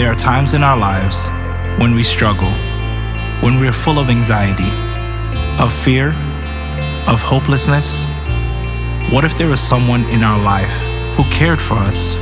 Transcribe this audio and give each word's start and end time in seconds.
There 0.00 0.10
are 0.10 0.14
times 0.14 0.54
in 0.54 0.62
our 0.62 0.78
lives 0.78 1.28
when 1.78 1.94
we 1.94 2.02
struggle, 2.02 2.52
when 3.42 3.60
we 3.60 3.68
are 3.68 3.72
full 3.84 3.98
of 3.98 4.08
anxiety, 4.08 4.70
of 5.62 5.74
fear, 5.74 6.12
of 7.06 7.20
hopelessness. 7.20 8.06
What 9.12 9.26
if 9.26 9.36
there 9.36 9.48
was 9.48 9.60
someone 9.60 10.04
in 10.08 10.24
our 10.24 10.42
life 10.42 10.74
who 11.18 11.28
cared 11.28 11.60
for 11.60 11.74
us, 11.74 12.14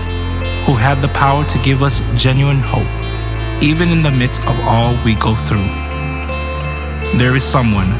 who 0.67 0.75
had 0.75 1.01
the 1.03 1.09
power 1.11 1.45
to 1.45 1.59
give 1.61 1.85
us 1.85 2.03
genuine 2.17 2.59
hope, 2.59 2.91
even 3.63 3.91
in 3.91 4.03
the 4.03 4.11
midst 4.11 4.43
of 4.49 4.59
all 4.59 5.01
we 5.05 5.15
go 5.15 5.37
through? 5.37 5.69
There 7.17 7.37
is 7.37 7.45
someone. 7.45 7.91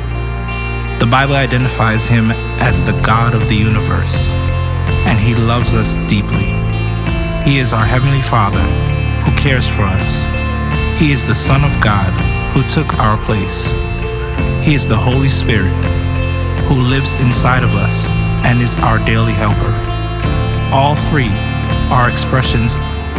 The 0.99 1.07
Bible 1.09 1.37
identifies 1.37 2.05
him 2.05 2.33
as 2.59 2.83
the 2.83 3.01
God 3.03 3.33
of 3.33 3.49
the 3.49 3.55
universe, 3.55 4.31
and 5.07 5.21
he 5.21 5.37
loves 5.37 5.73
us 5.73 5.95
deeply. 6.09 6.51
He 7.49 7.61
is 7.61 7.73
our 7.73 7.87
Heavenly 7.87 8.23
Father 8.23 8.98
who 9.29 9.35
cares 9.37 9.69
for 9.69 9.83
us. 9.83 10.23
He 10.99 11.13
is 11.13 11.23
the 11.23 11.35
Son 11.35 11.63
of 11.63 11.79
God 11.83 12.15
who 12.55 12.63
took 12.63 12.95
our 12.95 13.23
place. 13.25 13.67
He 14.65 14.75
is 14.75 14.87
the 14.87 14.97
Holy 14.97 15.29
Spirit 15.29 15.75
who 16.67 16.81
lives 16.81 17.13
inside 17.15 17.63
of 17.63 17.75
us 17.75 18.09
and 18.45 18.63
is 18.63 18.75
our 18.77 18.99
daily 18.99 19.33
helper. 19.33 19.73
All 20.73 20.95
three 20.95 21.31
are 21.91 22.09
expressions 22.09 22.77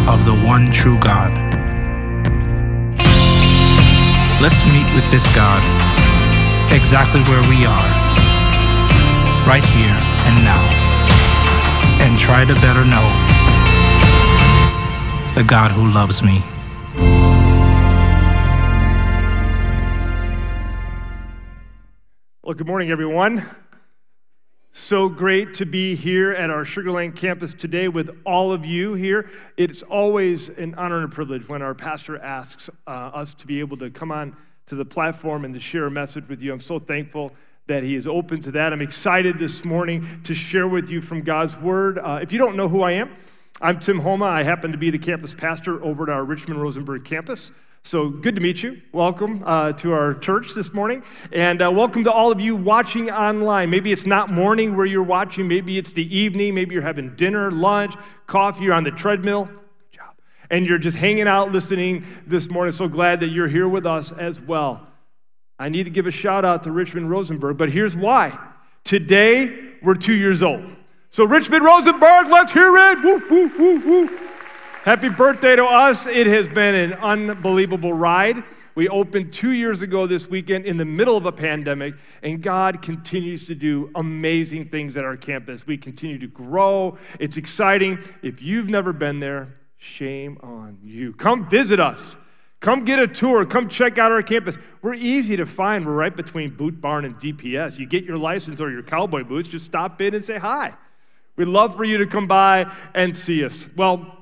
of 0.08 0.26
the 0.26 0.34
one 0.34 0.66
true 0.72 0.98
God. 1.00 1.31
Let's 4.41 4.64
meet 4.66 4.91
with 4.95 5.09
this 5.12 5.28
God 5.36 5.62
exactly 6.73 7.22
where 7.22 7.48
we 7.48 7.66
are, 7.66 7.89
right 9.48 9.66
here 9.66 10.00
and 10.26 10.44
now, 10.44 10.66
and 12.02 12.17
try 12.17 12.45
to 12.45 12.55
better 12.55 12.86
know 12.86 13.29
the 15.36 15.44
God 15.44 15.72
who 15.72 15.88
loves 15.88 16.24
me. 16.24 16.44
Well, 22.42 22.56
good 22.56 22.66
morning, 22.66 22.90
everyone. 22.90 23.48
So 24.72 25.08
great 25.08 25.53
to 25.56 25.66
be 25.66 25.95
here 25.95 26.31
at 26.31 26.50
our 26.50 26.66
Sugar 26.66 26.92
Land 26.92 27.16
campus 27.16 27.53
today 27.53 27.88
with 27.88 28.09
all 28.26 28.52
of 28.52 28.66
you 28.66 28.95
here. 28.95 29.30
It's 29.56 29.84
always 29.84 30.50
an 30.50 30.73
honor 30.76 30.95
and 30.95 31.06
a 31.06 31.14
privilege 31.14 31.48
when 31.48 31.62
our 31.62 31.75
pastor 31.75 32.18
asks 32.18 32.70
uh, 32.88 32.90
us 32.90 33.36
to 33.36 33.46
be 33.46 33.59
able 33.59 33.78
to 33.78 33.92
come 33.92 34.12
on 34.12 34.36
to 34.66 34.75
the 34.75 34.86
platform 34.86 35.46
and 35.46 35.53
to 35.53 35.59
share 35.59 35.86
a 35.86 35.92
message 35.92 36.28
with 36.28 36.42
you. 36.42 36.52
I'm 36.52 36.59
so 36.59 36.80
thankful 36.80 37.31
that 37.68 37.84
he 37.84 37.94
is 37.94 38.08
open 38.08 38.42
to 38.42 38.52
that. 38.52 38.73
I'm 38.73 38.81
excited 38.81 39.38
this 39.38 39.64
morning 39.64 40.22
to 40.23 40.34
share 40.34 40.68
with 40.68 40.90
you 40.90 41.02
from 41.02 41.22
God's 41.22 41.56
Word. 41.58 42.00
Uh, 42.00 42.20
if 42.22 42.31
you 42.31 42.40
don't 42.40 42.56
know 42.56 42.68
who 42.68 42.81
I 42.81 42.94
am, 42.94 43.16
I'm 43.62 43.78
Tim 43.78 44.00
Homa. 44.00 44.24
I 44.24 44.44
happen 44.44 44.72
to 44.72 44.78
be 44.78 44.90
the 44.90 44.98
campus 44.98 45.34
pastor 45.34 45.84
over 45.84 46.04
at 46.04 46.10
our 46.10 46.24
Richmond 46.24 46.62
Rosenberg 46.62 47.04
campus. 47.04 47.52
So 47.84 48.08
good 48.08 48.36
to 48.36 48.42
meet 48.42 48.64
you. 48.64 48.82
Welcome 48.94 49.44
uh, 49.46 49.74
to 49.74 49.92
our 49.92 50.14
church 50.14 50.54
this 50.54 50.74
morning. 50.74 51.04
And 51.34 51.62
uh, 51.62 51.70
welcome 51.70 52.06
to 52.06 52.12
all 52.12 52.32
of 52.32 52.40
you 52.40 52.56
watching 52.56 53.12
online. 53.12 53.70
Maybe 53.70 53.92
it's 53.92 54.06
not 54.06 54.32
morning 54.32 54.78
where 54.78 54.86
you're 54.86 55.04
watching, 55.04 55.50
maybe 55.50 55.78
it's 55.78 55.92
the 55.92 56.18
evening, 56.18 56.56
maybe 56.56 56.74
you're 56.74 56.84
having 56.84 57.18
dinner, 57.18 57.52
lunch, 57.52 57.96
coffee, 58.28 58.64
you're 58.64 58.74
on 58.74 58.86
the 58.86 58.92
treadmill. 58.92 59.48
Good 59.48 59.92
job. 59.92 60.16
And 60.50 60.66
you're 60.66 60.78
just 60.78 60.98
hanging 60.98 61.28
out 61.28 61.52
listening 61.52 62.06
this 62.26 62.50
morning. 62.50 62.72
So 62.72 62.88
glad 62.88 63.20
that 63.20 63.28
you're 63.28 63.50
here 63.50 63.68
with 63.68 63.86
us 63.86 64.14
as 64.14 64.40
well. 64.40 64.88
I 65.58 65.68
need 65.68 65.84
to 65.84 65.92
give 65.92 66.08
a 66.08 66.12
shout 66.12 66.46
out 66.46 66.64
to 66.64 66.72
Richmond 66.72 67.10
Rosenberg, 67.10 67.58
but 67.58 67.70
here's 67.70 67.94
why. 67.94 68.40
Today, 68.86 69.74
we're 69.84 69.96
two 69.96 70.16
years 70.16 70.44
old. 70.44 70.78
So, 71.12 71.26
Richmond 71.26 71.66
Rosenberg, 71.66 72.28
let's 72.30 72.52
hear 72.52 72.76
it. 72.78 73.04
Woo, 73.04 73.24
woo, 73.30 73.52
woo, 73.58 73.80
woo. 73.80 74.20
Happy 74.84 75.10
birthday 75.10 75.56
to 75.56 75.66
us. 75.66 76.06
It 76.06 76.28
has 76.28 76.48
been 76.48 76.76
an 76.76 76.94
unbelievable 76.94 77.94
ride. 77.94 78.44
We 78.76 78.88
opened 78.88 79.34
two 79.34 79.54
years 79.54 79.82
ago 79.82 80.06
this 80.06 80.30
weekend 80.30 80.66
in 80.66 80.78
the 80.78 80.86
middle 80.86 81.18
of 81.18 81.26
a 81.26 81.32
pandemic, 81.32 81.96
and 82.22 82.44
God 82.44 82.84
continues 82.84 83.48
to 83.48 83.56
do 83.56 83.90
amazing 83.96 84.69
things 84.69 84.98
at 84.98 85.03
our 85.03 85.18
campus. 85.18 85.66
We 85.66 85.78
continue 85.78 86.19
to 86.19 86.28
grow. 86.28 86.98
It's 87.19 87.38
exciting. 87.38 87.98
If 88.22 88.44
you've 88.44 88.69
never 88.69 88.94
been 88.94 89.19
there, 89.19 89.56
shame 89.78 90.38
on 90.44 90.78
you. 90.84 91.14
Come 91.14 91.50
visit 91.50 91.80
us. 91.80 92.18
Come 92.59 92.86
get 92.86 93.00
a 93.00 93.08
tour. 93.08 93.46
Come 93.46 93.68
check 93.68 93.98
out 93.98 94.12
our 94.12 94.22
campus. 94.22 94.59
We're 94.84 94.94
easy 94.94 95.36
to 95.38 95.48
find. 95.48 95.88
We're 95.88 95.94
right 95.94 96.16
between 96.16 96.52
Boot 96.52 96.80
Barn 96.80 97.03
and 97.03 97.16
DPS. 97.16 97.80
You 97.80 97.88
get 97.88 98.03
your 98.03 98.18
license 98.18 98.62
or 98.62 98.69
your 98.69 98.84
cowboy 98.84 99.24
boots, 99.24 99.50
just 99.50 99.66
stop 99.66 100.00
in 100.02 100.14
and 100.14 100.24
say 100.24 100.38
hi. 100.38 100.75
We'd 101.39 101.47
love 101.47 101.77
for 101.77 101.85
you 101.85 102.00
to 102.00 102.05
come 102.05 102.27
by 102.27 102.69
and 102.94 103.17
see 103.17 103.45
us. 103.45 103.66
Well, 103.77 104.13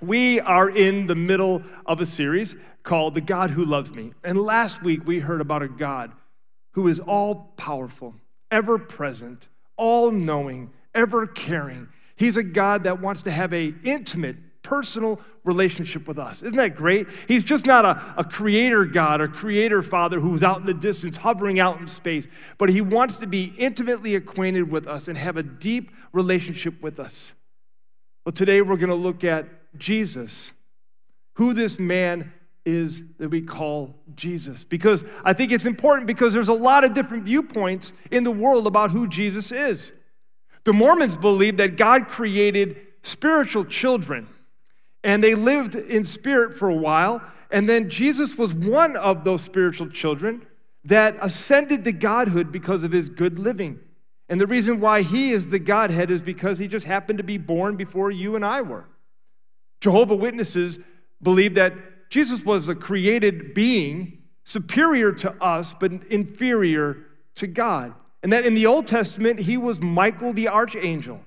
we 0.00 0.38
are 0.38 0.70
in 0.70 1.08
the 1.08 1.16
middle 1.16 1.64
of 1.84 2.00
a 2.00 2.06
series 2.06 2.54
called 2.84 3.14
The 3.14 3.20
God 3.20 3.50
Who 3.50 3.64
Loves 3.64 3.90
Me. 3.90 4.12
And 4.22 4.40
last 4.40 4.80
week 4.80 5.04
we 5.04 5.18
heard 5.18 5.40
about 5.40 5.64
a 5.64 5.68
God 5.68 6.12
who 6.74 6.86
is 6.86 7.00
all 7.00 7.52
powerful, 7.56 8.14
ever 8.52 8.78
present, 8.78 9.48
all 9.76 10.12
knowing, 10.12 10.70
ever 10.94 11.26
caring. 11.26 11.88
He's 12.14 12.36
a 12.36 12.44
God 12.44 12.84
that 12.84 13.00
wants 13.00 13.22
to 13.22 13.32
have 13.32 13.52
a 13.52 13.74
intimate, 13.82 14.36
personal 14.62 15.20
relationship 15.44 16.08
with 16.08 16.18
us. 16.18 16.42
Isn't 16.42 16.56
that 16.56 16.74
great? 16.74 17.06
He's 17.28 17.44
just 17.44 17.66
not 17.66 17.84
a, 17.84 18.14
a 18.16 18.24
creator 18.24 18.84
God, 18.84 19.20
a 19.20 19.28
creator 19.28 19.82
father 19.82 20.18
who's 20.18 20.42
out 20.42 20.60
in 20.60 20.66
the 20.66 20.74
distance, 20.74 21.18
hovering 21.18 21.60
out 21.60 21.80
in 21.80 21.86
space, 21.86 22.26
but 22.58 22.70
he 22.70 22.80
wants 22.80 23.16
to 23.18 23.26
be 23.26 23.54
intimately 23.58 24.14
acquainted 24.14 24.70
with 24.70 24.86
us 24.86 25.06
and 25.06 25.18
have 25.18 25.36
a 25.36 25.42
deep 25.42 25.90
relationship 26.12 26.82
with 26.82 26.98
us. 26.98 27.34
Well, 28.24 28.32
today 28.32 28.62
we're 28.62 28.76
going 28.76 28.88
to 28.88 28.94
look 28.94 29.22
at 29.22 29.46
Jesus, 29.76 30.52
who 31.34 31.52
this 31.52 31.78
man 31.78 32.32
is 32.64 33.02
that 33.18 33.28
we 33.28 33.42
call 33.42 33.94
Jesus. 34.14 34.64
Because 34.64 35.04
I 35.24 35.34
think 35.34 35.52
it's 35.52 35.66
important 35.66 36.06
because 36.06 36.32
there's 36.32 36.48
a 36.48 36.54
lot 36.54 36.84
of 36.84 36.94
different 36.94 37.24
viewpoints 37.24 37.92
in 38.10 38.24
the 38.24 38.30
world 38.30 38.66
about 38.66 38.92
who 38.92 39.06
Jesus 39.06 39.52
is. 39.52 39.92
The 40.64 40.72
Mormons 40.72 41.18
believe 41.18 41.58
that 41.58 41.76
God 41.76 42.08
created 42.08 42.78
spiritual 43.02 43.66
children 43.66 44.28
and 45.04 45.22
they 45.22 45.34
lived 45.34 45.76
in 45.76 46.04
spirit 46.04 46.54
for 46.54 46.68
a 46.68 46.74
while. 46.74 47.22
And 47.50 47.68
then 47.68 47.90
Jesus 47.90 48.36
was 48.36 48.52
one 48.52 48.96
of 48.96 49.22
those 49.22 49.42
spiritual 49.42 49.90
children 49.90 50.44
that 50.84 51.16
ascended 51.20 51.84
to 51.84 51.92
godhood 51.92 52.50
because 52.50 52.82
of 52.82 52.90
his 52.90 53.10
good 53.10 53.38
living. 53.38 53.78
And 54.28 54.40
the 54.40 54.46
reason 54.46 54.80
why 54.80 55.02
he 55.02 55.30
is 55.30 55.48
the 55.48 55.58
Godhead 55.58 56.10
is 56.10 56.22
because 56.22 56.58
he 56.58 56.66
just 56.66 56.86
happened 56.86 57.18
to 57.18 57.24
be 57.24 57.36
born 57.36 57.76
before 57.76 58.10
you 58.10 58.34
and 58.34 58.44
I 58.44 58.62
were. 58.62 58.86
Jehovah 59.80 60.16
Witnesses 60.16 60.78
believe 61.22 61.54
that 61.54 61.74
Jesus 62.08 62.42
was 62.42 62.68
a 62.68 62.74
created 62.74 63.52
being 63.52 64.22
superior 64.44 65.12
to 65.12 65.32
us 65.42 65.74
but 65.78 65.92
inferior 66.08 66.96
to 67.36 67.46
God. 67.46 67.94
And 68.22 68.32
that 68.32 68.46
in 68.46 68.54
the 68.54 68.66
Old 68.66 68.86
Testament, 68.86 69.40
he 69.40 69.58
was 69.58 69.82
Michael 69.82 70.32
the 70.32 70.48
archangel. 70.48 71.20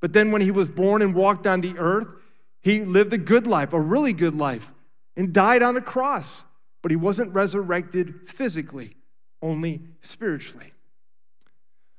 But 0.00 0.14
then 0.14 0.30
when 0.30 0.40
he 0.40 0.50
was 0.50 0.70
born 0.70 1.02
and 1.02 1.14
walked 1.14 1.46
on 1.46 1.60
the 1.60 1.76
earth, 1.76 2.08
he 2.62 2.84
lived 2.84 3.12
a 3.12 3.18
good 3.18 3.46
life, 3.46 3.72
a 3.72 3.80
really 3.80 4.12
good 4.12 4.36
life, 4.36 4.72
and 5.16 5.32
died 5.32 5.62
on 5.62 5.76
a 5.76 5.80
cross. 5.80 6.44
But 6.82 6.90
he 6.90 6.96
wasn't 6.96 7.34
resurrected 7.34 8.28
physically, 8.28 8.96
only 9.42 9.82
spiritually. 10.00 10.72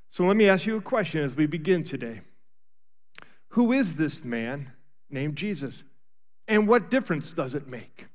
So 0.10 0.26
let 0.26 0.38
me 0.38 0.50
ask 0.50 0.66
you 0.66 0.78
a 0.78 0.82
question 0.82 1.22
as 1.24 1.36
we 1.36 1.46
begin 1.46 1.84
today 1.84 2.22
Who 3.50 3.72
is 3.72 3.96
this 3.96 4.24
man 4.24 4.72
named 5.10 5.36
Jesus? 5.36 5.84
And 6.48 6.68
what 6.68 6.90
difference 6.90 7.32
does 7.32 7.54
it 7.54 7.68
make? 7.68 8.08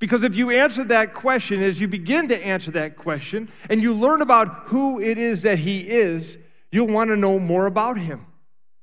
Because 0.00 0.24
if 0.24 0.34
you 0.34 0.50
answer 0.50 0.82
that 0.82 1.14
question, 1.14 1.62
as 1.62 1.80
you 1.80 1.86
begin 1.86 2.26
to 2.26 2.44
answer 2.44 2.72
that 2.72 2.96
question, 2.96 3.48
and 3.70 3.80
you 3.80 3.94
learn 3.94 4.20
about 4.20 4.64
who 4.66 5.00
it 5.00 5.16
is 5.16 5.42
that 5.42 5.60
he 5.60 5.78
is, 5.78 6.38
you'll 6.72 6.88
want 6.88 7.10
to 7.10 7.16
know 7.16 7.38
more 7.38 7.66
about 7.66 7.98
him. 7.98 8.26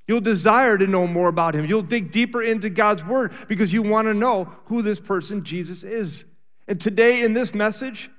You'll 0.09 0.21
desire 0.21 0.75
to 0.75 0.87
know 0.87 1.05
more 1.05 1.27
about 1.27 1.53
him. 1.53 1.65
You'll 1.65 1.83
dig 1.83 2.11
deeper 2.11 2.41
into 2.41 2.67
God's 2.71 3.05
word 3.05 3.31
because 3.47 3.71
you 3.71 3.83
want 3.83 4.07
to 4.07 4.13
know 4.15 4.45
who 4.65 4.81
this 4.81 4.99
person 4.99 5.43
Jesus 5.43 5.83
is. 5.83 6.25
And 6.67 6.81
today 6.81 7.21
in 7.21 7.35
this 7.35 7.53
message, 7.53 8.09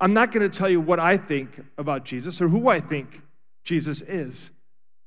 I'm 0.00 0.14
not 0.14 0.32
going 0.32 0.50
to 0.50 0.58
tell 0.58 0.70
you 0.70 0.80
what 0.80 0.98
I 0.98 1.18
think 1.18 1.62
about 1.76 2.06
Jesus 2.06 2.40
or 2.40 2.48
who 2.48 2.68
I 2.68 2.80
think 2.80 3.20
Jesus 3.62 4.00
is. 4.00 4.52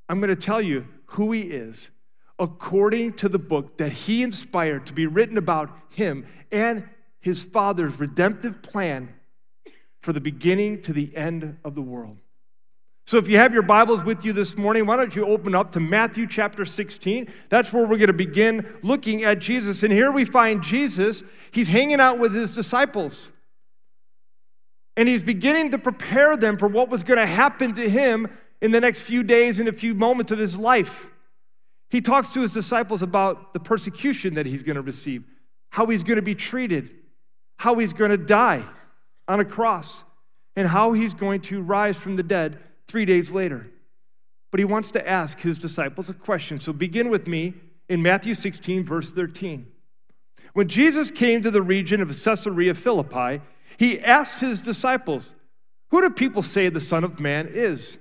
I'm 0.08 0.20
going 0.20 0.30
to 0.30 0.36
tell 0.36 0.62
you 0.62 0.88
who 1.08 1.32
he 1.32 1.42
is 1.42 1.90
according 2.38 3.14
to 3.14 3.30
the 3.30 3.40
book 3.40 3.80
that 3.80 3.92
he 3.92 4.22
inspired 4.22 4.86
to 4.86 4.94
be 4.94 5.08
written 5.08 5.40
about 5.40 5.72
him 5.90 6.24
and 6.52 6.88
his 7.20 7.42
father's 7.44 8.00
redemptive 8.00 8.62
plan 8.62 9.12
for 10.02 10.14
the 10.14 10.22
beginning 10.22 10.84
to 10.84 10.94
the 10.94 11.18
end 11.18 11.58
of 11.64 11.74
the 11.74 11.82
world. 11.82 12.20
So, 13.08 13.18
if 13.18 13.30
you 13.30 13.38
have 13.38 13.54
your 13.54 13.64
Bibles 13.64 14.04
with 14.04 14.26
you 14.26 14.34
this 14.34 14.58
morning, 14.58 14.86
why 14.86 14.98
don't 14.98 15.16
you 15.16 15.26
open 15.26 15.56
up 15.56 15.72
to 15.72 15.80
Matthew 15.80 16.28
chapter 16.28 16.66
16? 16.66 17.32
That's 17.48 17.72
where 17.72 17.84
we're 17.84 17.96
going 17.96 18.08
to 18.08 18.14
begin 18.14 18.68
looking 18.84 19.24
at 19.24 19.40
Jesus. 19.40 19.82
And 19.82 19.94
here 19.94 20.12
we 20.12 20.26
find 20.26 20.62
Jesus, 20.62 21.24
he's 21.52 21.70
hanging 21.70 22.02
out 22.02 22.20
with 22.20 22.34
his 22.34 22.54
disciples. 22.54 23.32
And 24.98 25.08
he's 25.08 25.24
beginning 25.24 25.72
to 25.72 25.78
prepare 25.78 26.36
them 26.36 26.58
for 26.58 26.68
what 26.68 26.90
was 26.90 27.04
going 27.04 27.18
to 27.18 27.26
happen 27.26 27.74
to 27.76 27.90
him 27.90 28.28
in 28.62 28.72
the 28.72 28.82
next 28.82 29.04
few 29.04 29.24
days 29.24 29.62
and 29.62 29.70
a 29.70 29.74
few 29.74 29.96
moments 29.96 30.34
of 30.34 30.40
his 30.40 30.60
life. 30.60 31.10
He 31.90 32.02
talks 32.02 32.34
to 32.34 32.42
his 32.42 32.52
disciples 32.52 33.02
about 33.02 33.54
the 33.54 33.62
persecution 33.62 34.34
that 34.34 34.46
he's 34.46 34.64
going 34.64 34.76
to 34.76 34.82
receive, 34.82 35.24
how 35.70 35.86
he's 35.86 36.04
going 36.04 36.18
to 36.18 36.22
be 36.22 36.36
treated, 36.36 36.90
how 37.56 37.76
he's 37.76 37.94
going 37.94 38.12
to 38.12 38.18
die 38.18 38.66
on 39.30 39.40
a 39.40 39.46
cross, 39.46 40.04
and 40.58 40.68
how 40.68 40.92
he's 40.92 41.14
going 41.14 41.40
to 41.40 41.62
rise 41.62 41.96
from 41.96 42.18
the 42.18 42.24
dead 42.24 42.60
three 42.88 43.06
days 43.06 43.32
later. 43.32 43.68
But 44.52 44.60
he 44.60 44.66
wants 44.66 44.92
to 44.92 45.08
ask 45.08 45.40
his 45.42 45.58
disciples 45.58 46.10
a 46.10 46.14
question. 46.14 46.60
So 46.60 46.74
begin 46.74 47.10
with 47.10 47.28
me 47.28 47.54
in 47.90 48.02
Matthew 48.02 48.34
16, 48.34 48.84
verse 48.84 49.12
13. 49.12 49.68
When 50.54 50.68
Jesus 50.68 51.12
came 51.12 51.42
to 51.42 51.52
the 51.52 51.62
region 51.62 52.02
of 52.02 52.10
Caesarea 52.10 52.74
Philippi, 52.74 53.42
he 53.78 54.00
asked 54.00 54.40
his 54.42 54.62
disciples, 54.62 55.36
Who 55.90 56.02
do 56.02 56.10
people 56.10 56.42
say 56.42 56.70
the 56.70 56.82
Son 56.82 57.04
of 57.04 57.20
Man 57.20 57.48
is? 57.52 57.98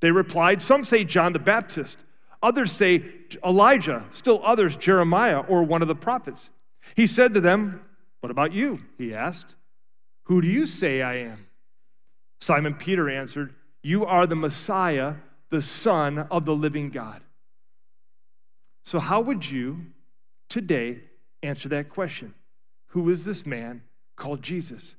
They 0.00 0.10
replied, 0.10 0.60
Some 0.60 0.84
say 0.84 1.04
John 1.04 1.32
the 1.32 1.38
Baptist, 1.38 1.98
others 2.42 2.72
say 2.72 3.04
Elijah, 3.44 4.04
still 4.10 4.40
others 4.44 4.76
Jeremiah 4.76 5.40
or 5.40 5.62
one 5.62 5.82
of 5.82 5.88
the 5.88 5.94
prophets. 5.94 6.50
He 6.94 7.06
said 7.06 7.34
to 7.34 7.40
them, 7.40 7.82
What 8.20 8.30
about 8.30 8.52
you? 8.52 8.80
He 8.98 9.14
asked, 9.14 9.56
Who 10.24 10.40
do 10.40 10.48
you 10.48 10.66
say 10.66 11.02
I 11.02 11.14
am? 11.16 11.46
Simon 12.40 12.74
Peter 12.74 13.08
answered, 13.08 13.54
You 13.88 14.04
are 14.04 14.26
the 14.26 14.36
Messiah, 14.36 15.14
the 15.48 15.62
Son 15.62 16.18
of 16.18 16.44
the 16.44 16.54
living 16.54 16.90
God. 16.90 17.22
So, 18.84 18.98
how 18.98 19.22
would 19.22 19.50
you 19.50 19.86
today 20.50 20.98
answer 21.42 21.70
that 21.70 21.88
question? 21.88 22.34
Who 22.88 23.08
is 23.08 23.24
this 23.24 23.46
man 23.46 23.80
called 24.14 24.42
Jesus? 24.42 24.94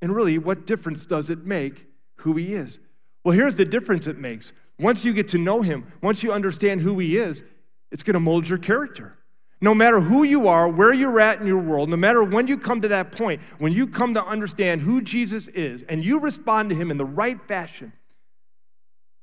And 0.00 0.14
really, 0.14 0.38
what 0.38 0.64
difference 0.64 1.06
does 1.06 1.28
it 1.28 1.44
make 1.44 1.86
who 2.18 2.36
he 2.36 2.54
is? 2.54 2.78
Well, 3.24 3.34
here's 3.34 3.56
the 3.56 3.64
difference 3.64 4.06
it 4.06 4.16
makes. 4.16 4.52
Once 4.78 5.04
you 5.04 5.12
get 5.12 5.26
to 5.30 5.38
know 5.38 5.62
him, 5.62 5.92
once 6.00 6.22
you 6.22 6.32
understand 6.32 6.82
who 6.82 7.00
he 7.00 7.16
is, 7.16 7.42
it's 7.90 8.04
going 8.04 8.14
to 8.14 8.20
mold 8.20 8.48
your 8.48 8.58
character. 8.58 9.18
No 9.62 9.76
matter 9.76 10.00
who 10.00 10.24
you 10.24 10.48
are, 10.48 10.68
where 10.68 10.92
you're 10.92 11.20
at 11.20 11.40
in 11.40 11.46
your 11.46 11.60
world, 11.60 11.88
no 11.88 11.96
matter 11.96 12.24
when 12.24 12.48
you 12.48 12.58
come 12.58 12.80
to 12.80 12.88
that 12.88 13.12
point, 13.12 13.40
when 13.58 13.72
you 13.72 13.86
come 13.86 14.12
to 14.14 14.24
understand 14.24 14.80
who 14.80 15.00
Jesus 15.00 15.46
is 15.46 15.84
and 15.84 16.04
you 16.04 16.18
respond 16.18 16.68
to 16.70 16.74
him 16.74 16.90
in 16.90 16.96
the 16.96 17.04
right 17.04 17.40
fashion, 17.46 17.92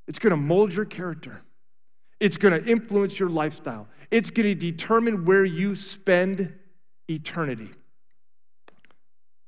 it's 0.08 0.18
going 0.18 0.32
to 0.32 0.38
mold 0.38 0.74
your 0.74 0.86
character. 0.86 1.42
It's 2.22 2.38
going 2.38 2.54
to 2.58 2.70
influence 2.70 3.20
your 3.20 3.30
lifestyle. 3.30 3.90
It's 4.12 4.30
going 4.30 4.48
to 4.48 4.56
determine 4.56 5.26
where 5.26 5.44
you 5.44 5.76
spend 5.76 6.54
eternity. 7.10 7.70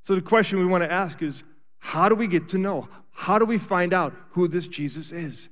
So, 0.04 0.14
the 0.14 0.20
question 0.20 0.58
we 0.58 0.66
want 0.66 0.84
to 0.84 0.92
ask 0.92 1.22
is 1.22 1.42
how 1.78 2.10
do 2.10 2.14
we 2.14 2.26
get 2.26 2.50
to 2.50 2.58
know? 2.58 2.88
How 3.12 3.38
do 3.38 3.46
we 3.46 3.56
find 3.56 3.94
out 3.94 4.14
who 4.32 4.46
this 4.46 4.66
Jesus 4.66 5.10
is? 5.10 5.48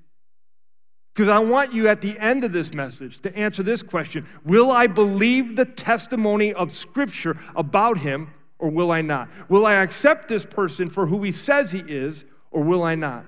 Because 1.14 1.28
I 1.28 1.38
want 1.40 1.74
you 1.74 1.88
at 1.88 2.00
the 2.00 2.18
end 2.18 2.44
of 2.44 2.52
this 2.52 2.72
message 2.72 3.18
to 3.20 3.36
answer 3.36 3.62
this 3.62 3.82
question 3.82 4.26
Will 4.44 4.70
I 4.70 4.86
believe 4.86 5.56
the 5.56 5.64
testimony 5.64 6.52
of 6.52 6.72
Scripture 6.72 7.36
about 7.56 7.98
him 7.98 8.32
or 8.58 8.70
will 8.70 8.92
I 8.92 9.02
not? 9.02 9.28
Will 9.48 9.66
I 9.66 9.74
accept 9.74 10.28
this 10.28 10.44
person 10.44 10.88
for 10.88 11.06
who 11.06 11.22
he 11.22 11.32
says 11.32 11.72
he 11.72 11.80
is 11.80 12.24
or 12.50 12.62
will 12.62 12.82
I 12.82 12.94
not? 12.94 13.24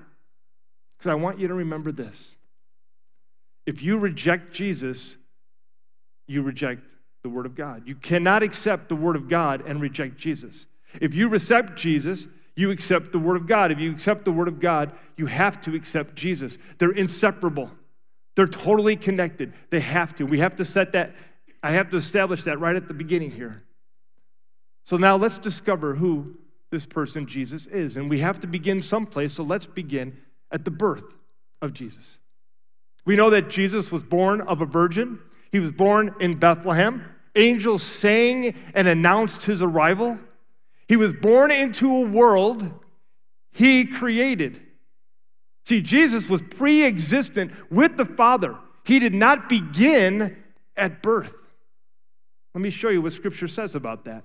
Because 0.97 1.11
I 1.11 1.15
want 1.15 1.39
you 1.39 1.47
to 1.47 1.53
remember 1.53 1.91
this. 1.91 2.35
If 3.65 3.81
you 3.81 3.97
reject 3.97 4.53
Jesus, 4.53 5.17
you 6.27 6.41
reject 6.41 6.89
the 7.23 7.29
Word 7.29 7.45
of 7.45 7.55
God. 7.55 7.83
You 7.85 7.95
cannot 7.95 8.43
accept 8.43 8.89
the 8.89 8.95
Word 8.95 9.15
of 9.15 9.29
God 9.29 9.63
and 9.65 9.81
reject 9.81 10.17
Jesus. 10.17 10.67
If 11.01 11.15
you 11.15 11.33
accept 11.33 11.75
Jesus, 11.75 12.27
you 12.55 12.71
accept 12.71 13.11
the 13.11 13.19
Word 13.19 13.35
of 13.35 13.47
God. 13.47 13.71
If 13.71 13.79
you 13.79 13.91
accept 13.91 14.25
the 14.25 14.31
Word 14.31 14.47
of 14.47 14.59
God, 14.59 14.91
you 15.17 15.25
have 15.25 15.59
to 15.61 15.75
accept 15.75 16.15
Jesus. 16.15 16.57
They're 16.77 16.91
inseparable, 16.91 17.71
they're 18.35 18.47
totally 18.47 18.95
connected. 18.95 19.53
They 19.69 19.79
have 19.79 20.15
to. 20.15 20.25
We 20.25 20.39
have 20.39 20.55
to 20.57 20.65
set 20.65 20.93
that, 20.93 21.15
I 21.61 21.71
have 21.71 21.89
to 21.91 21.97
establish 21.97 22.43
that 22.43 22.59
right 22.59 22.75
at 22.75 22.87
the 22.87 22.93
beginning 22.93 23.31
here. 23.31 23.63
So 24.85 24.97
now 24.97 25.15
let's 25.15 25.39
discover 25.39 25.95
who 25.95 26.35
this 26.71 26.85
person 26.85 27.27
Jesus 27.27 27.67
is. 27.67 27.97
And 27.97 28.09
we 28.09 28.19
have 28.19 28.39
to 28.41 28.47
begin 28.47 28.81
someplace, 28.81 29.33
so 29.33 29.43
let's 29.43 29.67
begin 29.67 30.17
at 30.51 30.65
the 30.65 30.71
birth 30.71 31.15
of 31.61 31.73
Jesus. 31.73 32.17
We 33.05 33.15
know 33.15 33.29
that 33.29 33.49
Jesus 33.49 33.91
was 33.91 34.03
born 34.03 34.41
of 34.41 34.61
a 34.61 34.65
virgin, 34.65 35.19
he 35.51 35.59
was 35.59 35.71
born 35.71 36.15
in 36.19 36.39
Bethlehem. 36.39 37.05
Angels 37.35 37.81
sang 37.81 38.55
and 38.75 38.87
announced 38.87 39.43
his 39.43 39.61
arrival. 39.61 40.19
He 40.87 40.95
was 40.95 41.13
born 41.13 41.51
into 41.51 41.89
a 41.95 42.01
world 42.01 42.71
he 43.53 43.85
created. 43.85 44.59
See, 45.65 45.79
Jesus 45.79 46.27
was 46.27 46.41
pre 46.41 46.83
existent 46.83 47.51
with 47.71 47.95
the 47.95 48.05
Father. 48.05 48.57
He 48.83 48.99
did 48.99 49.13
not 49.13 49.47
begin 49.47 50.35
at 50.75 51.01
birth. 51.01 51.33
Let 52.53 52.61
me 52.61 52.69
show 52.69 52.89
you 52.89 53.01
what 53.01 53.13
Scripture 53.13 53.47
says 53.47 53.75
about 53.75 54.05
that. 54.05 54.23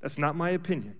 That's 0.00 0.16
not 0.16 0.36
my 0.36 0.50
opinion. 0.50 0.96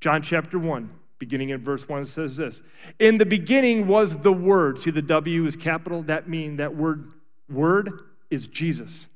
John 0.00 0.22
chapter 0.22 0.58
1, 0.58 0.90
beginning 1.18 1.50
in 1.50 1.62
verse 1.62 1.88
1, 1.88 2.06
says 2.06 2.36
this 2.36 2.62
In 2.98 3.18
the 3.18 3.26
beginning 3.26 3.86
was 3.86 4.18
the 4.18 4.32
Word. 4.32 4.78
See, 4.78 4.90
the 4.90 5.00
W 5.00 5.46
is 5.46 5.56
capital. 5.56 6.02
That 6.02 6.28
means 6.28 6.58
that 6.58 6.74
word, 6.76 7.12
word 7.48 7.92
is 8.30 8.48
Jesus. 8.48 9.06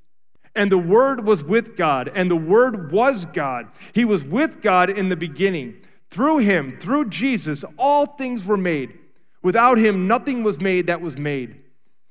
And 0.54 0.72
the 0.72 0.78
Word 0.78 1.24
was 1.24 1.44
with 1.44 1.76
God, 1.76 2.10
and 2.14 2.30
the 2.30 2.36
Word 2.36 2.90
was 2.90 3.26
God. 3.26 3.68
He 3.92 4.04
was 4.04 4.24
with 4.24 4.60
God 4.60 4.90
in 4.90 5.08
the 5.08 5.16
beginning. 5.16 5.76
Through 6.10 6.38
him, 6.38 6.78
through 6.80 7.10
Jesus, 7.10 7.64
all 7.76 8.06
things 8.06 8.44
were 8.44 8.56
made. 8.56 8.98
Without 9.42 9.78
him, 9.78 10.08
nothing 10.08 10.42
was 10.42 10.60
made 10.60 10.86
that 10.86 11.00
was 11.00 11.18
made. 11.18 11.60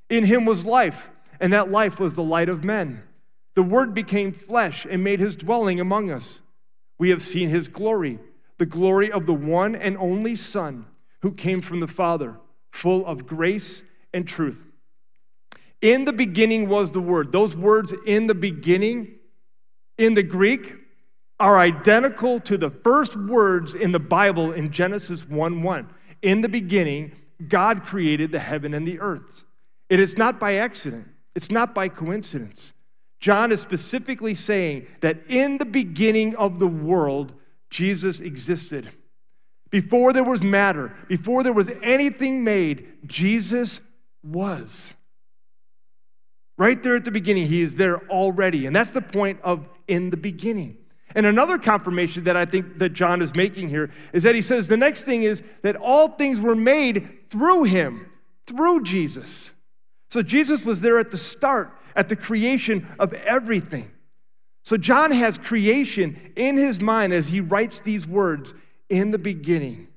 In 0.10 0.24
him 0.24 0.46
was 0.46 0.66
life, 0.66 1.10
and 1.40 1.52
that 1.52 1.72
life 1.72 2.00
was 2.00 2.14
the 2.14 2.24
light 2.24 2.50
of 2.50 2.64
men. 2.64 3.04
The 3.56 3.64
Word 3.64 3.94
became 3.94 4.32
flesh 4.32 4.86
and 4.90 5.04
made 5.04 5.20
his 5.20 5.36
dwelling 5.36 5.80
among 5.80 6.12
us. 6.12 6.42
We 7.00 7.10
have 7.10 7.24
seen 7.24 7.50
his 7.50 7.68
glory, 7.68 8.20
the 8.58 8.66
glory 8.66 9.12
of 9.12 9.26
the 9.26 9.34
one 9.34 9.76
and 9.76 9.98
only 9.98 10.36
Son 10.36 10.86
who 11.22 11.32
came 11.32 11.62
from 11.62 11.80
the 11.80 11.88
Father, 11.88 12.38
full 12.72 13.06
of 13.06 13.26
grace 13.26 13.84
and 14.14 14.28
truth. 14.28 14.67
In 15.82 16.06
the 16.06 16.14
beginning 16.14 16.70
was 16.70 16.92
the 16.92 17.00
Word. 17.00 17.32
Those 17.32 17.56
words, 17.56 17.94
in 18.06 18.28
the 18.28 18.36
beginning, 18.36 19.16
in 19.98 20.16
the 20.16 20.24
Greek, 20.24 20.76
are 21.40 21.60
identical 21.60 22.40
to 22.42 22.58
the 22.58 22.70
first 22.70 23.16
words 23.16 23.76
in 23.76 23.92
the 23.92 24.00
Bible 24.00 24.52
in 24.52 24.72
Genesis 24.72 25.28
1 25.28 25.62
1. 25.62 25.90
In 26.24 26.42
the 26.42 26.50
beginning, 26.50 27.12
God 27.48 27.84
created 27.84 28.32
the 28.32 28.40
heaven 28.40 28.74
and 28.74 28.88
the 28.88 29.00
earth. 29.00 29.44
It 29.90 30.00
is 30.00 30.18
not 30.18 30.40
by 30.40 30.56
accident, 30.56 31.08
it's 31.36 31.52
not 31.52 31.76
by 31.76 31.90
coincidence. 31.90 32.74
John 33.20 33.52
is 33.52 33.62
specifically 33.62 34.36
saying 34.36 34.88
that 35.02 35.24
in 35.28 35.58
the 35.58 35.66
beginning 35.66 36.36
of 36.36 36.60
the 36.60 36.68
world, 36.68 37.34
Jesus 37.70 38.20
existed. 38.20 38.90
Before 39.70 40.14
there 40.14 40.24
was 40.24 40.44
matter, 40.44 40.94
before 41.08 41.44
there 41.44 41.54
was 41.54 41.70
anything 41.82 42.44
made, 42.44 42.88
Jesus 43.06 43.82
was. 44.24 44.94
Right 46.58 46.82
there 46.82 46.96
at 46.96 47.06
the 47.06 47.12
beginning, 47.12 47.48
he 47.48 47.62
is 47.62 47.76
there 47.76 48.08
already. 48.10 48.66
And 48.66 48.76
that's 48.76 48.92
the 48.92 49.02
point 49.02 49.40
of 49.44 49.68
in 49.88 50.10
the 50.10 50.18
beginning. 50.18 50.78
And 51.16 51.26
another 51.26 51.58
confirmation 51.58 52.26
that 52.26 52.36
I 52.36 52.46
think 52.46 52.80
that 52.80 52.90
John 52.90 53.22
is 53.22 53.36
making 53.36 53.70
here 53.70 53.92
is 54.12 54.24
that 54.24 54.36
he 54.36 54.42
says 54.42 54.68
the 54.68 54.78
next 54.78 55.04
thing 55.04 55.24
is 55.24 55.42
that 55.62 55.76
all 55.76 56.10
things 56.10 56.42
were 56.42 56.56
made 56.56 57.30
through 57.30 57.64
him, 57.64 58.12
through 58.46 58.84
Jesus. 58.84 59.52
So 60.10 60.22
Jesus 60.22 60.66
was 60.66 60.82
there 60.82 61.00
at 61.00 61.12
the 61.12 61.18
start, 61.18 61.72
at 61.96 62.10
the 62.10 62.16
creation 62.16 62.88
of 63.00 63.14
everything. 63.14 63.92
So 64.64 64.78
John 64.78 65.12
has 65.12 65.38
creation 65.38 66.34
in 66.36 66.58
his 66.58 66.82
mind 66.82 67.14
as 67.14 67.30
he 67.30 67.40
writes 67.40 67.80
these 67.80 68.06
words 68.06 68.54
in 68.90 69.12
the 69.12 69.18
beginning. 69.18 69.88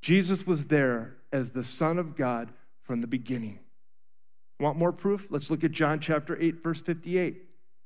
Jesus 0.00 0.46
was 0.46 0.66
there 0.66 1.16
as 1.32 1.50
the 1.50 1.64
Son 1.64 1.98
of 1.98 2.16
God 2.16 2.50
from 2.82 3.02
the 3.02 3.06
beginning. 3.06 3.58
Want 4.58 4.78
more 4.78 4.92
proof? 4.92 5.26
Let's 5.30 5.50
look 5.50 5.64
at 5.64 5.72
John 5.72 6.00
chapter 6.00 6.40
8, 6.40 6.62
verse 6.62 6.80
58. 6.80 7.42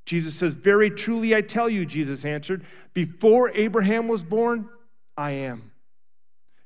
Jesus 0.07 0.35
says, 0.35 0.55
Very 0.55 0.91
truly 0.91 1.35
I 1.35 1.41
tell 1.41 1.69
you, 1.69 1.85
Jesus 1.85 2.25
answered, 2.25 2.65
before 2.95 3.51
Abraham 3.57 4.09
was 4.09 4.23
born, 4.23 4.69
I 5.17 5.33
am. 5.33 5.73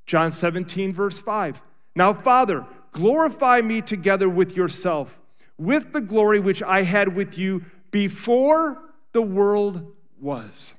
John 0.06 0.30
17, 0.30 0.92
verse 0.92 1.20
5. 1.20 1.62
Now, 1.96 2.12
Father, 2.12 2.66
glorify 2.92 3.60
me 3.60 3.80
together 3.80 4.28
with 4.28 4.56
yourself, 4.56 5.18
with 5.58 5.92
the 5.92 6.00
glory 6.00 6.40
which 6.40 6.62
I 6.62 6.82
had 6.82 7.14
with 7.14 7.38
you 7.38 7.64
before 7.90 8.82
the 9.12 9.22
world 9.22 9.92
was. 10.20 10.74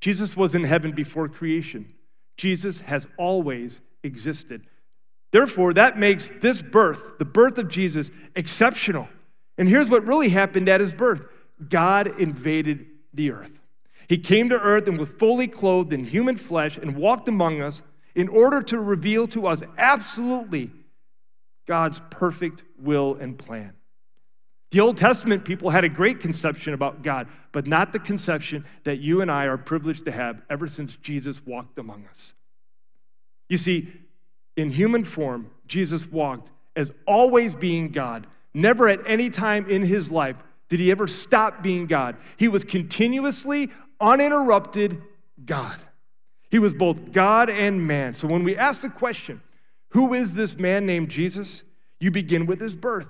Jesus 0.00 0.36
was 0.36 0.54
in 0.54 0.64
heaven 0.64 0.92
before 0.92 1.28
creation. 1.28 1.94
Jesus 2.36 2.80
has 2.80 3.06
always 3.16 3.80
existed. 4.02 4.66
Therefore, 5.34 5.74
that 5.74 5.98
makes 5.98 6.30
this 6.40 6.62
birth, 6.62 7.18
the 7.18 7.24
birth 7.24 7.58
of 7.58 7.66
Jesus, 7.66 8.12
exceptional. 8.36 9.08
And 9.58 9.68
here's 9.68 9.90
what 9.90 10.06
really 10.06 10.28
happened 10.28 10.68
at 10.68 10.80
his 10.80 10.92
birth 10.92 11.22
God 11.68 12.20
invaded 12.20 12.86
the 13.12 13.32
earth. 13.32 13.58
He 14.08 14.16
came 14.16 14.48
to 14.50 14.54
earth 14.54 14.86
and 14.86 14.96
was 14.96 15.08
fully 15.08 15.48
clothed 15.48 15.92
in 15.92 16.04
human 16.04 16.36
flesh 16.36 16.76
and 16.76 16.94
walked 16.94 17.26
among 17.26 17.60
us 17.60 17.82
in 18.14 18.28
order 18.28 18.62
to 18.62 18.78
reveal 18.78 19.26
to 19.26 19.48
us 19.48 19.64
absolutely 19.76 20.70
God's 21.66 22.00
perfect 22.10 22.62
will 22.78 23.16
and 23.16 23.36
plan. 23.36 23.72
The 24.70 24.78
Old 24.78 24.96
Testament 24.96 25.44
people 25.44 25.70
had 25.70 25.82
a 25.82 25.88
great 25.88 26.20
conception 26.20 26.74
about 26.74 27.02
God, 27.02 27.26
but 27.50 27.66
not 27.66 27.92
the 27.92 27.98
conception 27.98 28.64
that 28.84 29.00
you 29.00 29.20
and 29.20 29.32
I 29.32 29.46
are 29.46 29.58
privileged 29.58 30.04
to 30.04 30.12
have 30.12 30.42
ever 30.48 30.68
since 30.68 30.96
Jesus 30.96 31.44
walked 31.44 31.76
among 31.76 32.06
us. 32.08 32.34
You 33.48 33.58
see, 33.58 33.92
in 34.56 34.70
human 34.70 35.04
form, 35.04 35.50
Jesus 35.66 36.10
walked 36.10 36.50
as 36.76 36.92
always 37.06 37.54
being 37.54 37.88
God. 37.88 38.26
Never 38.52 38.88
at 38.88 39.00
any 39.06 39.30
time 39.30 39.68
in 39.68 39.82
his 39.82 40.10
life 40.10 40.36
did 40.68 40.80
he 40.80 40.90
ever 40.90 41.06
stop 41.06 41.62
being 41.62 41.86
God. 41.86 42.16
He 42.36 42.48
was 42.48 42.64
continuously, 42.64 43.70
uninterrupted 44.00 45.02
God. 45.44 45.78
He 46.50 46.58
was 46.58 46.74
both 46.74 47.12
God 47.12 47.50
and 47.50 47.86
man. 47.86 48.14
So 48.14 48.28
when 48.28 48.44
we 48.44 48.56
ask 48.56 48.82
the 48.82 48.88
question, 48.88 49.40
who 49.90 50.14
is 50.14 50.34
this 50.34 50.56
man 50.56 50.86
named 50.86 51.08
Jesus? 51.08 51.64
You 52.00 52.10
begin 52.10 52.46
with 52.46 52.60
his 52.60 52.74
birth. 52.74 53.08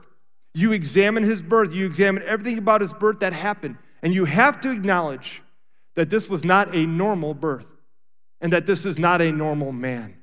You 0.55 0.73
examine 0.73 1.25
his 1.25 1.43
birth, 1.43 1.73
you 1.73 1.85
examine 1.85 2.23
everything 2.23 2.59
about 2.59 2.81
his 2.81 2.95
birth 2.95 3.19
that 3.21 3.33
happened, 3.33 3.77
and 4.03 4.15
you 4.15 4.25
have 4.25 4.61
to 4.61 4.71
acknowledge 4.71 5.43
that 5.97 6.11
this 6.11 6.29
was 6.29 6.45
not 6.45 6.75
a 6.75 6.87
normal 6.87 7.35
birth 7.35 7.67
and 8.41 8.53
that 8.53 8.67
this 8.67 8.87
is 8.87 8.99
not 8.99 9.21
a 9.21 9.33
normal 9.33 9.73
man. 9.73 10.17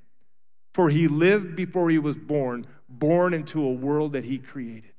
For 0.74 0.90
he 0.90 1.08
lived 1.08 1.56
before 1.56 1.90
he 1.90 1.98
was 1.98 2.18
born, 2.18 2.66
born 2.88 3.34
into 3.34 3.64
a 3.64 3.72
world 3.72 4.14
that 4.14 4.26
he 4.26 4.38
created. 4.38 4.92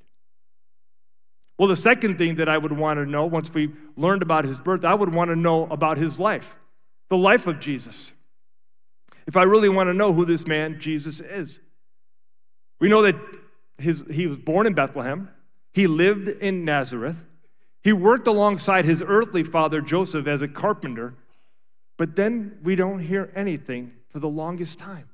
Well, 1.57 1.67
the 1.67 1.75
second 1.75 2.17
thing 2.17 2.35
that 2.35 2.49
I 2.49 2.57
would 2.57 2.71
want 2.71 2.97
to 2.97 3.05
know 3.05 3.25
once 3.25 3.53
we 3.53 3.71
learned 3.95 4.21
about 4.21 4.45
his 4.45 4.59
birth, 4.59 4.83
I 4.83 4.93
would 4.93 5.13
want 5.13 5.29
to 5.29 5.35
know 5.35 5.65
about 5.67 5.97
his 5.97 6.19
life, 6.19 6.57
the 7.09 7.17
life 7.17 7.47
of 7.47 7.59
Jesus. 7.59 8.13
If 9.27 9.37
I 9.37 9.43
really 9.43 9.69
want 9.69 9.87
to 9.87 9.93
know 9.93 10.13
who 10.13 10.25
this 10.25 10.45
man 10.47 10.79
Jesus 10.79 11.21
is, 11.21 11.59
we 12.79 12.89
know 12.89 13.03
that 13.03 13.15
his, 13.77 14.03
he 14.11 14.27
was 14.27 14.37
born 14.37 14.67
in 14.67 14.73
Bethlehem, 14.73 15.29
he 15.73 15.87
lived 15.87 16.27
in 16.27 16.65
Nazareth, 16.65 17.23
he 17.83 17.93
worked 17.93 18.27
alongside 18.27 18.85
his 18.85 19.03
earthly 19.05 19.43
father 19.43 19.81
Joseph 19.81 20.27
as 20.27 20.41
a 20.41 20.47
carpenter, 20.47 21.15
but 21.97 22.15
then 22.15 22.57
we 22.63 22.75
don't 22.75 22.99
hear 22.99 23.31
anything 23.35 23.93
for 24.09 24.19
the 24.19 24.29
longest 24.29 24.79
time. 24.79 25.09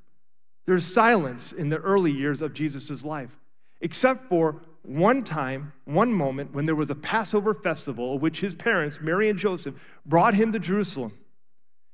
There's 0.70 0.86
silence 0.86 1.52
in 1.52 1.70
the 1.70 1.78
early 1.78 2.12
years 2.12 2.44
of 2.44 2.54
Jesus' 2.54 3.04
life, 3.04 3.36
except 3.82 4.30
for 4.30 4.62
one 4.84 5.24
time, 5.24 5.74
one 5.86 6.14
moment, 6.14 6.54
when 6.54 6.68
there 6.68 6.76
was 6.76 6.92
a 6.92 6.96
Passover 6.96 7.56
festival, 7.56 8.14
of 8.14 8.22
which 8.22 8.42
his 8.42 8.56
parents, 8.56 9.02
Mary 9.02 9.30
and 9.30 9.40
Joseph, 9.40 9.74
brought 10.06 10.36
him 10.36 10.52
to 10.52 10.60
Jerusalem. 10.60 11.18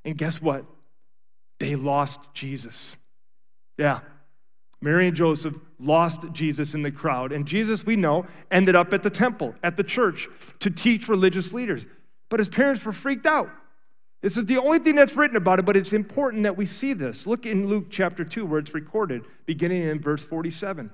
And 0.04 0.18
guess 0.18 0.42
what? 0.42 0.66
They 1.58 1.78
lost 1.78 2.34
Jesus. 2.34 2.98
Yeah, 3.78 4.02
Mary 4.82 5.08
and 5.08 5.16
Joseph 5.16 5.56
lost 5.80 6.26
Jesus 6.34 6.74
in 6.74 6.82
the 6.82 6.92
crowd. 6.92 7.32
And 7.32 7.46
Jesus, 7.46 7.86
we 7.86 7.96
know, 7.96 8.28
ended 8.52 8.76
up 8.76 8.94
at 8.94 9.04
the 9.04 9.10
temple, 9.10 9.56
at 9.64 9.78
the 9.78 9.86
church, 9.86 10.28
to 10.60 10.70
teach 10.70 11.08
religious 11.08 11.54
leaders. 11.54 11.88
But 12.28 12.42
his 12.42 12.50
parents 12.50 12.84
were 12.84 12.92
freaked 12.92 13.26
out. 13.26 13.50
This 14.26 14.38
is 14.38 14.48
the 14.48 14.58
only 14.58 14.80
thing 14.80 14.96
that's 14.96 15.16
written 15.16 15.38
about 15.38 15.60
it, 15.60 15.66
but 15.66 15.78
it's 15.78 15.94
important 15.94 16.42
that 16.46 16.58
we 16.58 16.66
see 16.66 16.94
this. 16.94 17.28
Look 17.28 17.46
in 17.46 17.68
Luke 17.68 17.92
chapter 17.92 18.26
2, 18.26 18.44
where 18.44 18.58
it's 18.58 18.74
recorded, 18.74 19.24
beginning 19.46 19.84
in 19.84 20.02
verse 20.02 20.24
47. 20.24 20.90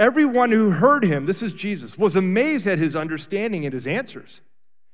Everyone 0.00 0.50
who 0.50 0.70
heard 0.70 1.04
him, 1.04 1.26
this 1.26 1.40
is 1.40 1.52
Jesus, 1.52 1.96
was 1.96 2.16
amazed 2.16 2.66
at 2.66 2.80
his 2.80 2.96
understanding 2.96 3.64
and 3.64 3.72
his 3.72 3.86
answers. 3.86 4.40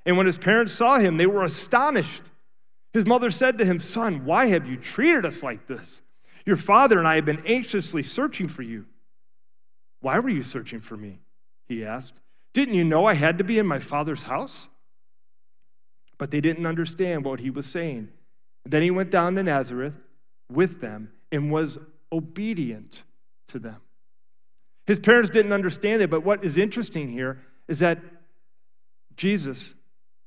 And 0.04 0.18
when 0.18 0.26
his 0.26 0.36
parents 0.36 0.74
saw 0.74 0.98
him, 0.98 1.16
they 1.16 1.24
were 1.24 1.42
astonished. 1.42 2.24
His 2.92 3.06
mother 3.06 3.30
said 3.30 3.56
to 3.56 3.64
him, 3.64 3.80
Son, 3.80 4.26
why 4.26 4.48
have 4.48 4.68
you 4.68 4.76
treated 4.76 5.24
us 5.24 5.42
like 5.42 5.68
this? 5.68 6.02
Your 6.44 6.56
father 6.56 6.98
and 6.98 7.08
I 7.08 7.14
have 7.14 7.24
been 7.24 7.42
anxiously 7.46 8.02
searching 8.02 8.46
for 8.46 8.60
you. 8.60 8.84
Why 10.02 10.18
were 10.18 10.28
you 10.28 10.42
searching 10.42 10.80
for 10.80 10.98
me? 10.98 11.20
He 11.66 11.82
asked. 11.82 12.20
Didn't 12.52 12.74
you 12.74 12.84
know 12.84 13.06
I 13.06 13.14
had 13.14 13.38
to 13.38 13.44
be 13.44 13.58
in 13.58 13.66
my 13.66 13.78
father's 13.78 14.24
house? 14.24 14.68
But 16.20 16.30
they 16.30 16.42
didn't 16.42 16.66
understand 16.66 17.24
what 17.24 17.40
he 17.40 17.48
was 17.48 17.64
saying. 17.64 18.10
Then 18.66 18.82
he 18.82 18.90
went 18.90 19.10
down 19.10 19.36
to 19.36 19.42
Nazareth 19.42 19.94
with 20.52 20.82
them 20.82 21.12
and 21.32 21.50
was 21.50 21.78
obedient 22.12 23.04
to 23.48 23.58
them. 23.58 23.78
His 24.86 24.98
parents 24.98 25.30
didn't 25.30 25.54
understand 25.54 26.02
it, 26.02 26.10
but 26.10 26.22
what 26.22 26.44
is 26.44 26.58
interesting 26.58 27.08
here 27.08 27.40
is 27.68 27.78
that 27.78 28.00
Jesus, 29.16 29.72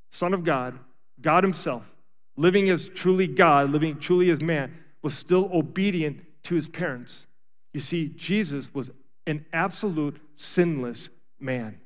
Son 0.09 0.33
of 0.33 0.43
God, 0.43 0.79
God 1.21 1.43
Himself, 1.43 1.93
living 2.37 2.71
as 2.71 2.89
truly 2.89 3.27
God, 3.27 3.69
living 3.69 3.99
truly 3.99 4.31
as 4.31 4.41
man, 4.41 4.75
was 5.03 5.13
still 5.13 5.47
obedient 5.53 6.21
to 6.45 6.55
his 6.55 6.67
parents. 6.67 7.27
You 7.71 7.81
see, 7.81 8.07
Jesus 8.07 8.73
was 8.73 8.89
an 9.27 9.45
absolute 9.53 10.19
sinless 10.33 11.09
man. 11.39 11.81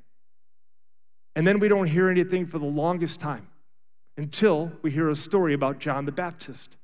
And 1.36 1.46
then 1.46 1.60
we 1.60 1.68
don't 1.68 1.88
hear 1.88 2.08
anything 2.08 2.46
for 2.46 2.58
the 2.58 2.66
longest 2.66 3.20
time 3.20 3.48
until 4.18 4.72
we 4.82 4.92
hear 4.92 5.10
a 5.10 5.16
story 5.16 5.54
about 5.54 5.80
John 5.80 6.06
the 6.06 6.12
Baptist. 6.12 6.78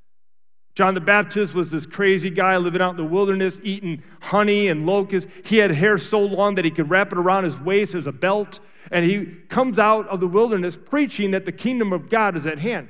John 0.75 0.95
the 0.95 1.01
Baptist 1.01 1.53
was 1.53 1.69
this 1.69 1.85
crazy 1.85 2.29
guy 2.29 2.57
living 2.57 2.81
out 2.81 2.91
in 2.91 2.97
the 2.97 3.03
wilderness, 3.03 3.59
eating 3.63 4.01
honey 4.21 4.67
and 4.67 4.85
locusts. 4.85 5.29
He 5.45 5.57
had 5.57 5.71
hair 5.71 5.97
so 5.97 6.19
long 6.19 6.55
that 6.55 6.65
he 6.65 6.71
could 6.71 6.89
wrap 6.89 7.11
it 7.11 7.17
around 7.17 7.43
his 7.43 7.59
waist 7.59 7.93
as 7.93 8.07
a 8.07 8.11
belt. 8.11 8.59
And 8.91 9.05
he 9.05 9.25
comes 9.49 9.77
out 9.77 10.07
of 10.07 10.19
the 10.19 10.27
wilderness 10.27 10.77
preaching 10.77 11.31
that 11.31 11.45
the 11.45 11.51
kingdom 11.51 11.93
of 11.93 12.09
God 12.09 12.35
is 12.35 12.45
at 12.45 12.59
hand. 12.59 12.89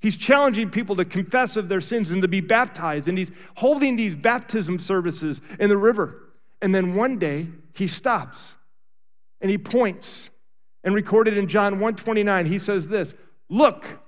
He's 0.00 0.16
challenging 0.16 0.68
people 0.68 0.96
to 0.96 1.04
confess 1.04 1.56
of 1.56 1.68
their 1.68 1.80
sins 1.80 2.10
and 2.10 2.20
to 2.22 2.28
be 2.28 2.40
baptized. 2.40 3.08
And 3.08 3.16
he's 3.16 3.30
holding 3.56 3.96
these 3.96 4.16
baptism 4.16 4.78
services 4.78 5.40
in 5.58 5.68
the 5.68 5.78
river. 5.78 6.32
And 6.60 6.74
then 6.74 6.94
one 6.94 7.18
day 7.18 7.48
he 7.72 7.86
stops 7.86 8.56
and 9.40 9.50
he 9.50 9.58
points. 9.58 10.28
And 10.84 10.94
recorded 10.94 11.38
in 11.38 11.46
John 11.46 11.74
129, 11.74 12.46
he 12.46 12.58
says 12.58 12.88
this 12.88 13.14
Look, 13.52 14.00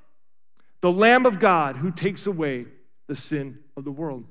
the 0.80 0.90
Lamb 0.90 1.26
of 1.26 1.38
God 1.38 1.76
who 1.76 1.90
takes 1.90 2.26
away 2.26 2.64
the 3.08 3.14
sin 3.14 3.58
of 3.76 3.84
the 3.84 3.90
world. 3.90 4.24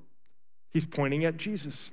He's 0.72 0.88
pointing 0.88 1.24
at 1.24 1.38
Jesus. 1.38 1.92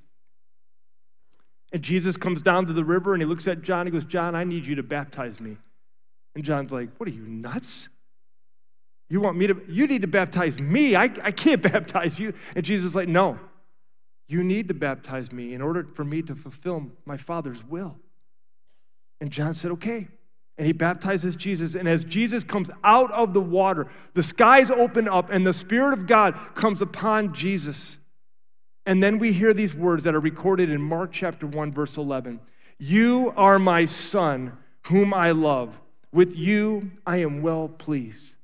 And 1.70 1.82
Jesus 1.82 2.16
comes 2.16 2.40
down 2.40 2.64
to 2.66 2.72
the 2.72 2.82
river 2.82 3.12
and 3.12 3.20
he 3.20 3.26
looks 3.26 3.46
at 3.46 3.60
John. 3.60 3.86
He 3.86 3.92
goes, 3.92 4.06
John, 4.06 4.34
I 4.34 4.44
need 4.44 4.64
you 4.64 4.74
to 4.76 4.82
baptize 4.82 5.38
me. 5.38 5.58
And 6.34 6.42
John's 6.42 6.72
like, 6.72 6.88
What 6.96 7.10
are 7.10 7.12
you, 7.12 7.26
nuts? 7.26 7.90
You 9.10 9.20
want 9.20 9.36
me 9.36 9.48
to, 9.48 9.60
you 9.68 9.86
need 9.86 10.00
to 10.00 10.08
baptize 10.08 10.58
me. 10.58 10.96
I, 10.96 11.04
I 11.22 11.30
can't 11.30 11.60
baptize 11.72 12.18
you. 12.18 12.32
And 12.56 12.64
Jesus 12.64 12.88
is 12.90 12.96
like, 12.96 13.08
No, 13.08 13.38
you 14.28 14.42
need 14.42 14.68
to 14.68 14.74
baptize 14.74 15.30
me 15.30 15.52
in 15.52 15.60
order 15.60 15.86
for 15.92 16.04
me 16.04 16.22
to 16.22 16.34
fulfill 16.34 16.90
my 17.04 17.18
Father's 17.18 17.62
will. 17.66 17.96
And 19.20 19.30
John 19.30 19.52
said, 19.52 19.72
Okay. 19.72 20.08
And 20.60 20.66
he 20.66 20.74
baptizes 20.74 21.36
Jesus. 21.36 21.74
And 21.74 21.88
as 21.88 22.04
Jesus 22.04 22.44
comes 22.44 22.70
out 22.84 23.10
of 23.12 23.32
the 23.32 23.40
water, 23.40 23.86
the 24.12 24.22
skies 24.22 24.70
open 24.70 25.08
up 25.08 25.30
and 25.30 25.46
the 25.46 25.54
Spirit 25.54 25.94
of 25.94 26.06
God 26.06 26.38
comes 26.54 26.82
upon 26.82 27.32
Jesus. 27.32 27.98
And 28.84 29.02
then 29.02 29.18
we 29.18 29.32
hear 29.32 29.54
these 29.54 29.74
words 29.74 30.04
that 30.04 30.14
are 30.14 30.20
recorded 30.20 30.68
in 30.68 30.82
Mark 30.82 31.12
chapter 31.12 31.46
1, 31.46 31.72
verse 31.72 31.96
11 31.96 32.40
You 32.78 33.32
are 33.38 33.58
my 33.58 33.86
Son, 33.86 34.52
whom 34.88 35.14
I 35.14 35.30
love. 35.30 35.80
With 36.12 36.36
you 36.36 36.90
I 37.06 37.22
am 37.22 37.40
well 37.40 37.66
pleased. 37.66 38.34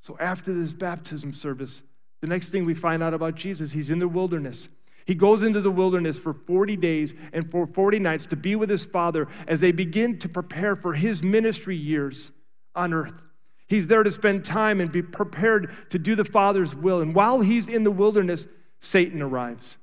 So 0.00 0.16
after 0.18 0.54
this 0.54 0.72
baptism 0.72 1.34
service, 1.34 1.82
the 2.22 2.28
next 2.28 2.48
thing 2.48 2.64
we 2.64 2.72
find 2.72 3.02
out 3.02 3.12
about 3.12 3.34
Jesus, 3.34 3.72
he's 3.72 3.90
in 3.90 3.98
the 3.98 4.08
wilderness. 4.08 4.70
He 5.06 5.14
goes 5.14 5.44
into 5.44 5.60
the 5.60 5.70
wilderness 5.70 6.18
for 6.18 6.34
40 6.34 6.76
days 6.76 7.14
and 7.32 7.48
for 7.50 7.66
40 7.66 8.00
nights 8.00 8.26
to 8.26 8.36
be 8.36 8.56
with 8.56 8.68
his 8.68 8.84
father 8.84 9.28
as 9.46 9.60
they 9.60 9.70
begin 9.70 10.18
to 10.18 10.28
prepare 10.28 10.74
for 10.74 10.94
his 10.94 11.22
ministry 11.22 11.76
years 11.76 12.32
on 12.74 12.92
earth. 12.92 13.14
He's 13.68 13.86
there 13.86 14.02
to 14.02 14.12
spend 14.12 14.44
time 14.44 14.80
and 14.80 14.90
be 14.90 15.02
prepared 15.02 15.72
to 15.90 15.98
do 15.98 16.14
the 16.14 16.24
Father's 16.24 16.74
will. 16.74 17.00
And 17.00 17.14
while 17.14 17.40
he's 17.40 17.68
in 17.68 17.84
the 17.84 17.90
wilderness, 17.90 18.48
Satan 18.80 19.22
arrives. 19.22 19.78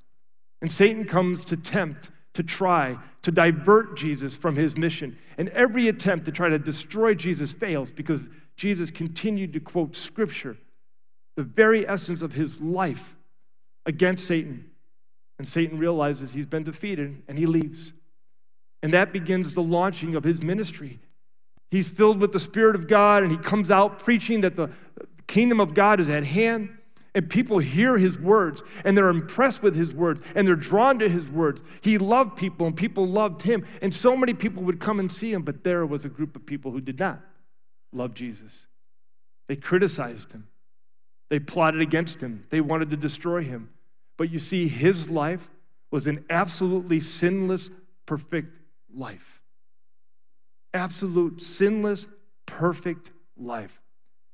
And 0.62 0.72
Satan 0.72 1.06
comes 1.06 1.44
to 1.46 1.58
tempt, 1.58 2.10
to 2.34 2.44
try, 2.44 2.98
to 3.22 3.32
divert 3.32 3.98
Jesus 3.98 4.38
from 4.38 4.56
his 4.56 4.78
mission. 4.78 5.18
And 5.38 5.50
every 5.50 5.88
attempt 5.88 6.26
to 6.26 6.32
try 6.32 6.50
to 6.50 6.60
destroy 6.60 7.14
Jesus 7.14 7.54
fails 7.54 7.92
because 7.92 8.24
Jesus 8.56 8.92
continued 8.92 9.54
to 9.54 9.60
quote 9.60 9.96
scripture, 9.96 10.58
the 11.36 11.44
very 11.44 11.88
essence 11.88 12.22
of 12.22 12.34
his 12.34 12.62
life, 12.62 13.18
against 13.86 14.26
Satan. 14.28 14.70
And 15.40 15.48
Satan 15.48 15.78
realizes 15.78 16.34
he's 16.34 16.46
been 16.46 16.64
defeated 16.64 17.24
and 17.28 17.38
he 17.38 17.46
leaves. 17.46 17.94
And 18.82 18.94
that 18.94 19.14
begins 19.14 19.54
the 19.54 19.64
launching 19.64 20.16
of 20.16 20.24
his 20.24 20.42
ministry. 20.42 21.00
He's 21.72 21.88
filled 21.88 22.20
with 22.20 22.34
the 22.34 22.40
Spirit 22.40 22.76
of 22.76 22.88
God 22.88 23.24
and 23.24 23.32
he 23.32 23.38
comes 23.38 23.72
out 23.72 24.00
preaching 24.00 24.42
that 24.42 24.56
the 24.56 24.70
kingdom 25.28 25.60
of 25.60 25.74
God 25.74 26.00
is 26.00 26.10
at 26.10 26.26
hand. 26.26 26.78
And 27.16 27.30
people 27.30 27.60
hear 27.60 27.98
his 27.98 28.18
words 28.18 28.64
and 28.84 28.98
they're 28.98 29.10
impressed 29.10 29.62
with 29.62 29.76
his 29.76 29.94
words 29.94 30.20
and 30.36 30.48
they're 30.48 30.56
drawn 30.56 30.98
to 31.00 31.08
his 31.08 31.30
words. 31.30 31.62
He 31.82 31.98
loved 31.98 32.38
people 32.38 32.66
and 32.66 32.76
people 32.76 33.08
loved 33.08 33.44
him. 33.44 33.66
And 33.82 33.94
so 33.94 34.18
many 34.18 34.34
people 34.34 34.64
would 34.64 34.80
come 34.80 35.00
and 35.00 35.12
see 35.12 35.32
him, 35.32 35.44
but 35.44 35.64
there 35.64 35.86
was 35.86 36.06
a 36.06 36.10
group 36.10 36.36
of 36.36 36.46
people 36.46 36.72
who 36.72 36.82
did 36.82 37.00
not 37.00 37.22
love 37.92 38.16
Jesus. 38.16 38.66
They 39.48 39.56
criticized 39.56 40.32
him, 40.32 40.48
they 41.30 41.40
plotted 41.40 41.82
against 41.82 42.22
him, 42.22 42.46
they 42.50 42.62
wanted 42.62 42.90
to 42.92 42.98
destroy 42.98 43.44
him. 43.44 43.70
But 44.18 44.30
you 44.30 44.40
see, 44.40 44.68
his 44.68 45.10
life 45.10 45.50
was 45.92 46.08
an 46.08 46.26
absolutely 46.30 47.00
sinless 47.00 47.70
perfect 48.06 48.58
life. 48.94 49.42
Absolute, 50.74 51.42
sinless, 51.42 52.08
perfect 52.46 53.12
life. 53.38 53.80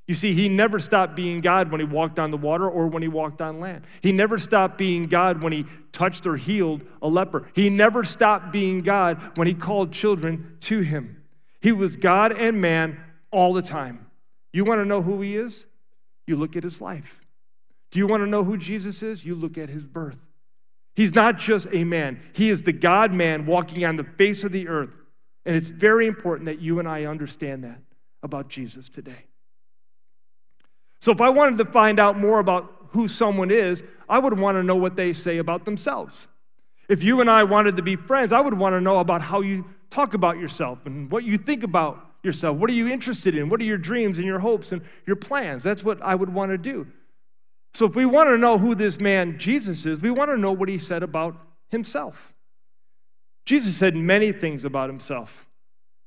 You 0.08 0.16
see, 0.16 0.34
he 0.34 0.50
never 0.50 0.80
stopped 0.80 1.16
being 1.16 1.40
God 1.40 1.70
when 1.70 1.80
he 1.80 1.86
walked 1.86 2.18
on 2.18 2.32
the 2.32 2.38
water 2.38 2.68
or 2.68 2.88
when 2.88 3.04
he 3.04 3.08
walked 3.08 3.42
on 3.42 3.60
land. 3.60 3.84
He 4.02 4.12
never 4.12 4.40
stopped 4.40 4.78
being 4.78 5.06
God 5.06 5.44
when 5.44 5.54
he 5.54 5.66
touched 5.92 6.26
or 6.26 6.36
healed 6.36 6.84
a 7.02 7.08
leper. 7.08 7.48
He 7.54 7.70
never 7.70 8.04
stopped 8.04 8.52
being 8.52 8.82
God 8.82 9.38
when 9.38 9.48
he 9.48 9.54
called 9.54 9.92
children 9.92 10.58
to 10.62 10.80
him. 10.80 11.22
He 11.62 11.72
was 11.72 11.96
God 11.96 12.32
and 12.32 12.60
man 12.60 13.00
all 13.32 13.54
the 13.54 13.62
time. 13.62 14.08
You 14.52 14.64
want 14.64 14.82
to 14.82 14.86
know 14.86 15.04
who 15.04 15.22
he 15.22 15.36
is? 15.36 15.68
You 16.26 16.38
look 16.38 16.56
at 16.56 16.64
his 16.64 16.82
life. 16.82 17.22
Do 17.92 18.00
you 18.00 18.08
want 18.08 18.24
to 18.24 18.28
know 18.28 18.44
who 18.44 18.58
Jesus 18.58 19.02
is? 19.02 19.26
You 19.26 19.36
look 19.36 19.58
at 19.58 19.70
his 19.70 19.84
birth. 19.84 20.18
He's 20.96 21.16
not 21.16 21.38
just 21.38 21.68
a 21.72 21.84
man, 21.84 22.22
he 22.34 22.50
is 22.50 22.64
the 22.64 22.74
God 22.74 23.14
man 23.14 23.46
walking 23.46 23.86
on 23.86 23.96
the 23.96 24.04
face 24.04 24.44
of 24.44 24.52
the 24.52 24.68
earth. 24.68 24.90
And 25.46 25.56
it's 25.56 25.70
very 25.70 26.08
important 26.08 26.46
that 26.48 26.60
you 26.60 26.80
and 26.80 26.88
I 26.88 27.06
understand 27.06 27.64
that 27.64 27.80
about 28.22 28.50
Jesus 28.50 28.90
today. 28.90 29.26
So 31.02 31.12
if 31.12 31.22
I 31.22 31.30
wanted 31.30 31.58
to 31.60 31.66
find 31.72 31.98
out 31.98 32.20
more 32.20 32.40
about 32.40 32.76
who 32.90 33.08
someone 33.08 33.50
is, 33.50 33.84
I 34.10 34.20
would 34.20 34.38
want 34.38 34.58
to 34.58 34.64
know 34.64 34.76
what 34.76 34.96
they 34.96 35.14
say 35.14 35.38
about 35.38 35.66
themselves. 35.66 36.28
If 36.90 37.04
you 37.04 37.22
and 37.22 37.30
I 37.30 37.44
wanted 37.44 37.78
to 37.78 37.82
be 37.82 37.96
friends, 37.96 38.32
I 38.32 38.42
would 38.42 38.56
want 38.56 38.74
to 38.74 38.82
know 38.82 39.00
about 39.00 39.22
how 39.22 39.42
you 39.42 39.66
talk 39.90 40.14
about 40.14 40.38
yourself 40.38 40.80
and 40.86 41.10
what 41.10 41.24
you 41.24 41.38
think 41.38 41.64
about 41.64 42.06
yourself. 42.24 42.58
What 42.58 42.70
are 42.70 42.74
you 42.74 42.88
interested 42.88 43.36
in? 43.36 43.48
What 43.48 43.62
are 43.62 43.66
your 43.66 43.78
dreams 43.78 44.18
and 44.18 44.28
your 44.28 44.40
hopes 44.40 44.72
and 44.72 44.82
your 45.06 45.16
plans? 45.16 45.64
That's 45.64 45.84
what 45.84 46.02
I 46.02 46.16
would 46.16 46.34
want 46.34 46.52
to 46.52 46.58
do. 46.58 46.88
So 47.74 47.86
if 47.86 47.96
we 47.96 48.06
want 48.06 48.30
to 48.30 48.38
know 48.38 48.58
who 48.58 48.76
this 48.76 49.00
man 49.00 49.38
Jesus 49.38 49.86
is, 49.86 50.02
we 50.02 50.12
want 50.12 50.32
to 50.32 50.38
know 50.38 50.52
what 50.52 50.70
he 50.70 50.80
said 50.80 51.04
about 51.04 51.38
himself. 51.70 52.34
Jesus 53.46 53.76
said 53.76 53.96
many 53.96 54.32
things 54.32 54.66
about 54.66 54.90
himself. 54.90 55.48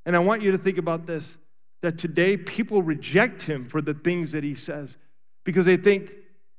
And 0.05 0.17
I 0.17 0.19
want 0.19 0.43
you 0.43 0.53
to 0.53 0.59
think 0.59 0.79
about 0.79 1.07
this 1.07 1.37
that 1.83 1.99
today 1.99 2.37
people 2.37 2.83
reject 2.83 3.43
him 3.43 3.65
for 3.65 3.83
the 3.83 3.95
things 3.95 4.33
that 4.33 4.45
he 4.45 4.55
says 4.55 4.97
because 5.45 5.67
they 5.67 5.77
think 5.77 6.13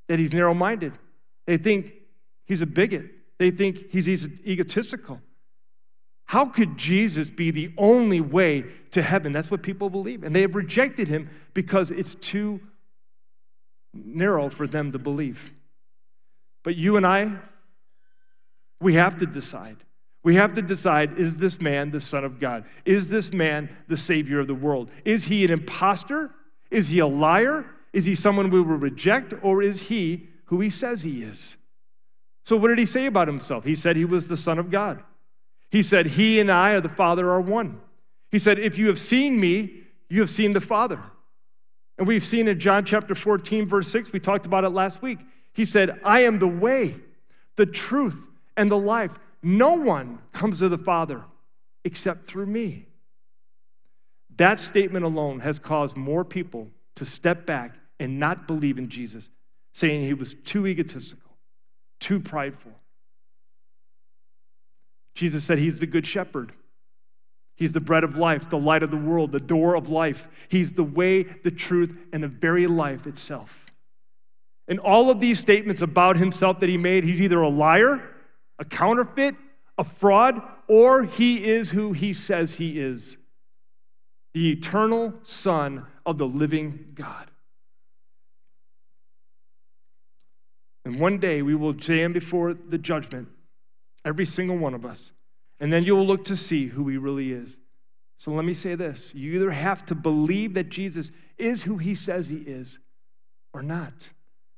that 0.07 0.19
he's 0.19 0.33
narrow 0.33 0.53
minded. 0.53 0.93
They 1.47 1.57
think 1.57 1.93
he's 2.45 2.61
a 2.61 2.65
bigot. 2.65 3.05
They 3.39 3.51
think 3.51 3.89
he's 3.89 4.07
egotistical. 4.45 5.21
How 6.25 6.45
could 6.45 6.77
Jesus 6.77 7.29
be 7.29 7.51
the 7.51 7.73
only 7.77 8.21
way 8.21 8.65
to 8.91 9.01
heaven? 9.01 9.31
That's 9.31 9.51
what 9.51 9.61
people 9.61 9.89
believe. 9.89 10.23
And 10.23 10.35
they 10.35 10.41
have 10.41 10.55
rejected 10.55 11.07
him 11.07 11.29
because 11.53 11.91
it's 11.91 12.15
too 12.15 12.61
narrow 13.93 14.49
for 14.49 14.67
them 14.67 14.91
to 14.91 14.99
believe. 14.99 15.51
But 16.63 16.75
you 16.75 16.97
and 16.97 17.05
I, 17.05 17.33
we 18.79 18.95
have 18.95 19.19
to 19.19 19.25
decide. 19.25 19.77
We 20.23 20.35
have 20.35 20.53
to 20.53 20.61
decide 20.61 21.17
is 21.19 21.37
this 21.37 21.59
man 21.59 21.91
the 21.91 21.99
Son 21.99 22.23
of 22.23 22.39
God? 22.39 22.65
Is 22.85 23.09
this 23.09 23.33
man 23.33 23.69
the 23.87 23.97
Savior 23.97 24.39
of 24.39 24.47
the 24.47 24.55
world? 24.55 24.89
Is 25.03 25.25
he 25.25 25.43
an 25.43 25.51
impostor? 25.51 26.31
Is 26.71 26.87
he 26.89 26.99
a 26.99 27.07
liar? 27.07 27.65
Is 27.91 28.05
he 28.05 28.15
someone 28.15 28.49
we 28.49 28.61
will 28.61 28.77
reject? 28.77 29.33
Or 29.41 29.61
is 29.61 29.83
he 29.83 30.29
who 30.45 30.61
he 30.61 30.69
says 30.69 31.03
he 31.03 31.23
is? 31.23 31.57
So, 32.45 32.57
what 32.57 32.69
did 32.69 32.79
he 32.79 32.85
say 32.85 33.05
about 33.05 33.27
himself? 33.27 33.63
He 33.63 33.75
said 33.75 33.95
he 33.95 34.05
was 34.05 34.27
the 34.27 34.37
Son 34.37 34.59
of 34.59 34.69
God. 34.69 35.03
He 35.69 35.83
said, 35.83 36.07
He 36.07 36.39
and 36.39 36.51
I 36.51 36.71
or 36.71 36.81
the 36.81 36.89
Father 36.89 37.29
are 37.29 37.41
one. 37.41 37.81
He 38.31 38.39
said, 38.39 38.59
If 38.59 38.77
you 38.77 38.87
have 38.87 38.99
seen 38.99 39.39
me, 39.39 39.83
you 40.09 40.21
have 40.21 40.29
seen 40.29 40.53
the 40.53 40.61
Father. 40.61 40.99
And 41.97 42.07
we've 42.07 42.23
seen 42.23 42.47
in 42.47 42.59
John 42.59 42.85
chapter 42.85 43.13
14, 43.15 43.67
verse 43.67 43.87
6, 43.89 44.11
we 44.11 44.19
talked 44.19 44.45
about 44.45 44.63
it 44.63 44.69
last 44.69 45.01
week. 45.01 45.19
He 45.53 45.65
said, 45.65 45.99
I 46.03 46.21
am 46.21 46.39
the 46.39 46.47
way, 46.47 46.95
the 47.55 47.65
truth, 47.65 48.17
and 48.57 48.71
the 48.71 48.77
life. 48.77 49.19
No 49.43 49.73
one 49.73 50.19
comes 50.31 50.59
to 50.59 50.69
the 50.69 50.77
Father 50.77 51.23
except 51.83 52.27
through 52.27 52.47
me. 52.47 52.87
That 54.37 54.59
statement 54.59 55.05
alone 55.05 55.41
has 55.41 55.59
caused 55.59 55.95
more 55.95 56.25
people 56.25 56.71
to 56.95 57.05
step 57.05 57.45
back 57.45 57.75
and 57.99 58.19
not 58.19 58.47
believe 58.47 58.79
in 58.79 58.89
Jesus, 58.89 59.29
saying 59.73 60.01
he 60.01 60.13
was 60.13 60.33
too 60.33 60.65
egotistical, 60.65 61.37
too 61.99 62.19
prideful. 62.19 62.71
Jesus 65.13 65.43
said 65.43 65.59
he's 65.59 65.79
the 65.79 65.85
good 65.85 66.07
shepherd. 66.07 66.53
He's 67.55 67.71
the 67.71 67.79
bread 67.79 68.03
of 68.03 68.17
life, 68.17 68.49
the 68.49 68.57
light 68.57 68.83
of 68.83 68.91
the 68.91 68.97
world, 68.97 69.31
the 69.31 69.39
door 69.39 69.75
of 69.75 69.89
life. 69.89 70.27
He's 70.49 70.71
the 70.71 70.83
way, 70.83 71.23
the 71.23 71.51
truth, 71.51 71.95
and 72.11 72.23
the 72.23 72.27
very 72.27 72.67
life 72.67 73.05
itself. 73.05 73.67
And 74.67 74.79
all 74.79 75.09
of 75.09 75.19
these 75.19 75.39
statements 75.39 75.81
about 75.81 76.17
himself 76.17 76.59
that 76.61 76.69
he 76.69 76.77
made, 76.77 77.03
he's 77.03 77.21
either 77.21 77.41
a 77.41 77.49
liar 77.49 78.01
a 78.59 78.65
counterfeit, 78.65 79.35
a 79.77 79.83
fraud, 79.83 80.41
or 80.67 81.03
he 81.03 81.45
is 81.45 81.71
who 81.71 81.93
he 81.93 82.13
says 82.13 82.55
he 82.55 82.79
is 82.79 83.17
the 84.33 84.51
eternal 84.51 85.13
Son 85.23 85.85
of 86.05 86.17
the 86.17 86.25
living 86.27 86.87
God. 86.95 87.29
And 90.85 90.99
one 90.99 91.19
day 91.19 91.41
we 91.41 91.55
will 91.55 91.79
stand 91.79 92.13
before 92.13 92.53
the 92.53 92.77
judgment, 92.77 93.29
every 94.03 94.25
single 94.25 94.57
one 94.57 94.73
of 94.73 94.85
us, 94.85 95.11
and 95.63 95.71
then 95.71 95.83
you 95.83 95.95
will 95.95 96.05
look 96.05 96.25
to 96.25 96.35
see 96.35 96.67
who 96.67 96.89
he 96.89 96.97
really 96.97 97.31
is. 97.31 97.57
So 98.17 98.31
let 98.31 98.43
me 98.43 98.53
say 98.53 98.75
this 98.75 99.15
you 99.15 99.31
either 99.31 99.51
have 99.51 99.85
to 99.85 99.95
believe 99.95 100.55
that 100.55 100.67
Jesus 100.67 101.09
is 101.37 101.63
who 101.63 101.77
he 101.77 101.95
says 101.95 102.27
he 102.27 102.35
is 102.35 102.79
or 103.53 103.63
not. 103.63 103.93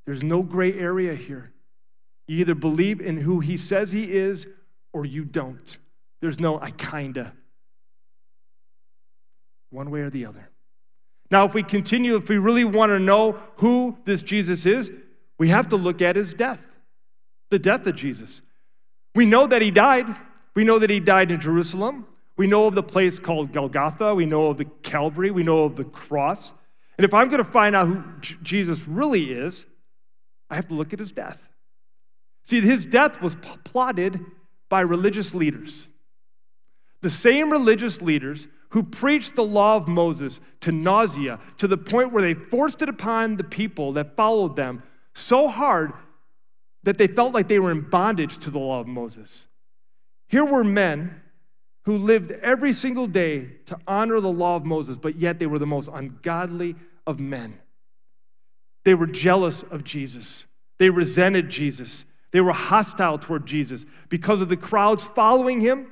There's 0.08 0.24
no 0.24 0.41
gray 0.41 0.74
area 0.74 1.13
here. 1.13 1.54
You 2.28 2.39
either 2.39 2.56
believe 2.56 3.02
in 3.02 3.18
who 3.18 3.39
he 3.39 3.56
says 3.56 3.91
he 3.91 4.13
is 4.13 4.48
or 4.94 5.06
you 5.06 5.26
don't. 5.26 5.78
There's 6.22 6.39
no 6.39 6.60
I 6.60 6.72
kinda. 6.72 7.34
One 9.70 9.91
way 9.91 10.00
or 10.00 10.10
the 10.10 10.26
other. 10.26 10.50
Now, 11.30 11.46
if 11.46 11.54
we 11.54 11.62
continue, 11.62 12.15
if 12.15 12.30
we 12.30 12.39
really 12.39 12.65
want 12.65 12.89
to 12.89 13.00
know 13.00 13.34
who 13.58 13.96
this 14.06 14.24
Jesus 14.24 14.65
is, 14.65 14.91
we 15.38 15.50
have 15.50 15.70
to 15.70 15.76
look 15.76 16.02
at 16.02 16.15
his 16.15 16.34
death, 16.34 16.62
the 17.52 17.60
death 17.60 17.86
of 17.86 17.96
Jesus. 17.96 18.41
We 19.13 19.28
know 19.28 19.46
that 19.46 19.62
he 19.62 19.70
died. 19.70 20.08
We 20.56 20.63
know 20.63 20.80
that 20.80 20.89
he 20.89 21.00
died 21.00 21.32
in 21.32 21.39
Jerusalem. 21.39 22.08
We 22.38 22.48
know 22.48 22.68
of 22.68 22.76
the 22.76 22.84
place 22.84 23.20
called 23.20 23.52
Golgotha. 23.52 24.15
We 24.15 24.26
know 24.26 24.48
of 24.48 24.58
the 24.58 24.65
Calvary. 24.65 25.32
We 25.32 25.44
know 25.44 25.63
of 25.63 25.76
the 25.76 25.84
cross. 25.84 26.54
And 26.98 27.06
if 27.06 27.13
I'm 27.13 27.30
going 27.30 27.44
to 27.44 27.50
find 27.50 27.76
out 27.76 27.88
who 27.88 28.04
J- 28.22 28.36
Jesus 28.41 28.88
really 28.88 29.32
is, 29.32 29.65
I 30.50 30.56
have 30.56 30.68
to 30.70 30.76
look 30.76 30.94
at 30.94 31.00
his 31.00 31.12
death. 31.12 31.50
See, 32.44 32.62
his 32.62 32.86
death 32.86 33.22
was 33.22 33.36
plotted 33.63 34.20
by 34.70 34.82
religious 34.82 35.34
leaders. 35.34 35.88
The 37.02 37.10
same 37.10 37.52
religious 37.52 38.02
leaders 38.02 38.48
who 38.70 38.84
preached 38.84 39.36
the 39.36 39.44
law 39.44 39.76
of 39.78 39.88
Moses 39.88 40.41
to 40.62 40.72
nausea 40.72 41.39
to 41.58 41.68
the 41.68 41.78
point 41.78 42.12
where 42.12 42.24
they 42.24 42.34
forced 42.34 42.82
it 42.82 42.89
upon 42.89 43.38
the 43.38 43.44
people 43.44 43.94
that 43.94 44.15
followed 44.15 44.56
them 44.56 44.84
so 45.13 45.48
hard 45.48 45.94
that 46.84 46.98
they 46.98 47.08
felt 47.08 47.34
like 47.34 47.48
they 47.48 47.60
were 47.60 47.72
in 47.72 47.82
bondage 47.82 48.38
to 48.39 48.52
the 48.52 48.60
law 48.60 48.80
of 48.80 48.88
Moses. 48.88 49.48
Here 50.36 50.43
were 50.43 50.65
men 50.65 51.21
who 51.86 51.98
lived 51.98 52.30
every 52.30 52.74
single 52.74 53.08
day 53.08 53.52
to 53.67 53.80
honor 53.88 54.19
the 54.19 54.28
law 54.28 54.58
of 54.58 54.65
Moses, 54.65 54.98
but 54.98 55.15
yet 55.15 55.39
they 55.39 55.45
were 55.45 55.60
the 55.60 55.65
most 55.65 55.89
ungodly 55.93 56.76
of 57.08 57.21
men. 57.21 57.58
They 58.84 58.95
were 58.95 59.08
jealous 59.08 59.63
of 59.63 59.86
Jesus, 59.86 60.45
they 60.78 60.89
resented 60.89 61.48
Jesus. 61.48 62.04
They 62.32 62.41
were 62.41 62.52
hostile 62.52 63.17
toward 63.17 63.45
Jesus. 63.45 63.86
Because 64.10 64.41
of 64.41 64.50
the 64.50 64.58
crowds 64.58 65.06
following 65.06 65.62
him, 65.62 65.88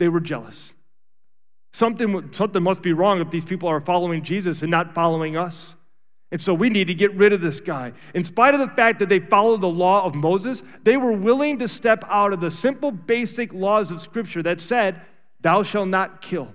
they 0.00 0.08
were 0.08 0.18
jealous. 0.18 0.72
Something, 1.72 2.32
something 2.32 2.64
must 2.64 2.82
be 2.82 2.92
wrong 2.92 3.20
if 3.20 3.30
these 3.30 3.44
people 3.44 3.68
are 3.68 3.80
following 3.80 4.24
Jesus 4.24 4.62
and 4.62 4.70
not 4.72 4.96
following 4.96 5.36
us. 5.36 5.76
And 6.32 6.40
so 6.40 6.54
we 6.54 6.70
need 6.70 6.86
to 6.86 6.94
get 6.94 7.12
rid 7.14 7.32
of 7.32 7.40
this 7.40 7.60
guy. 7.60 7.92
In 8.14 8.24
spite 8.24 8.54
of 8.54 8.60
the 8.60 8.68
fact 8.68 9.00
that 9.00 9.08
they 9.08 9.18
followed 9.18 9.60
the 9.60 9.68
law 9.68 10.04
of 10.04 10.14
Moses, 10.14 10.62
they 10.82 10.96
were 10.96 11.12
willing 11.12 11.58
to 11.58 11.66
step 11.66 12.04
out 12.08 12.32
of 12.32 12.40
the 12.40 12.50
simple, 12.50 12.92
basic 12.92 13.52
laws 13.52 13.90
of 13.90 14.00
Scripture 14.00 14.42
that 14.44 14.60
said, 14.60 15.02
Thou 15.40 15.62
shalt 15.62 15.88
not 15.88 16.22
kill. 16.22 16.54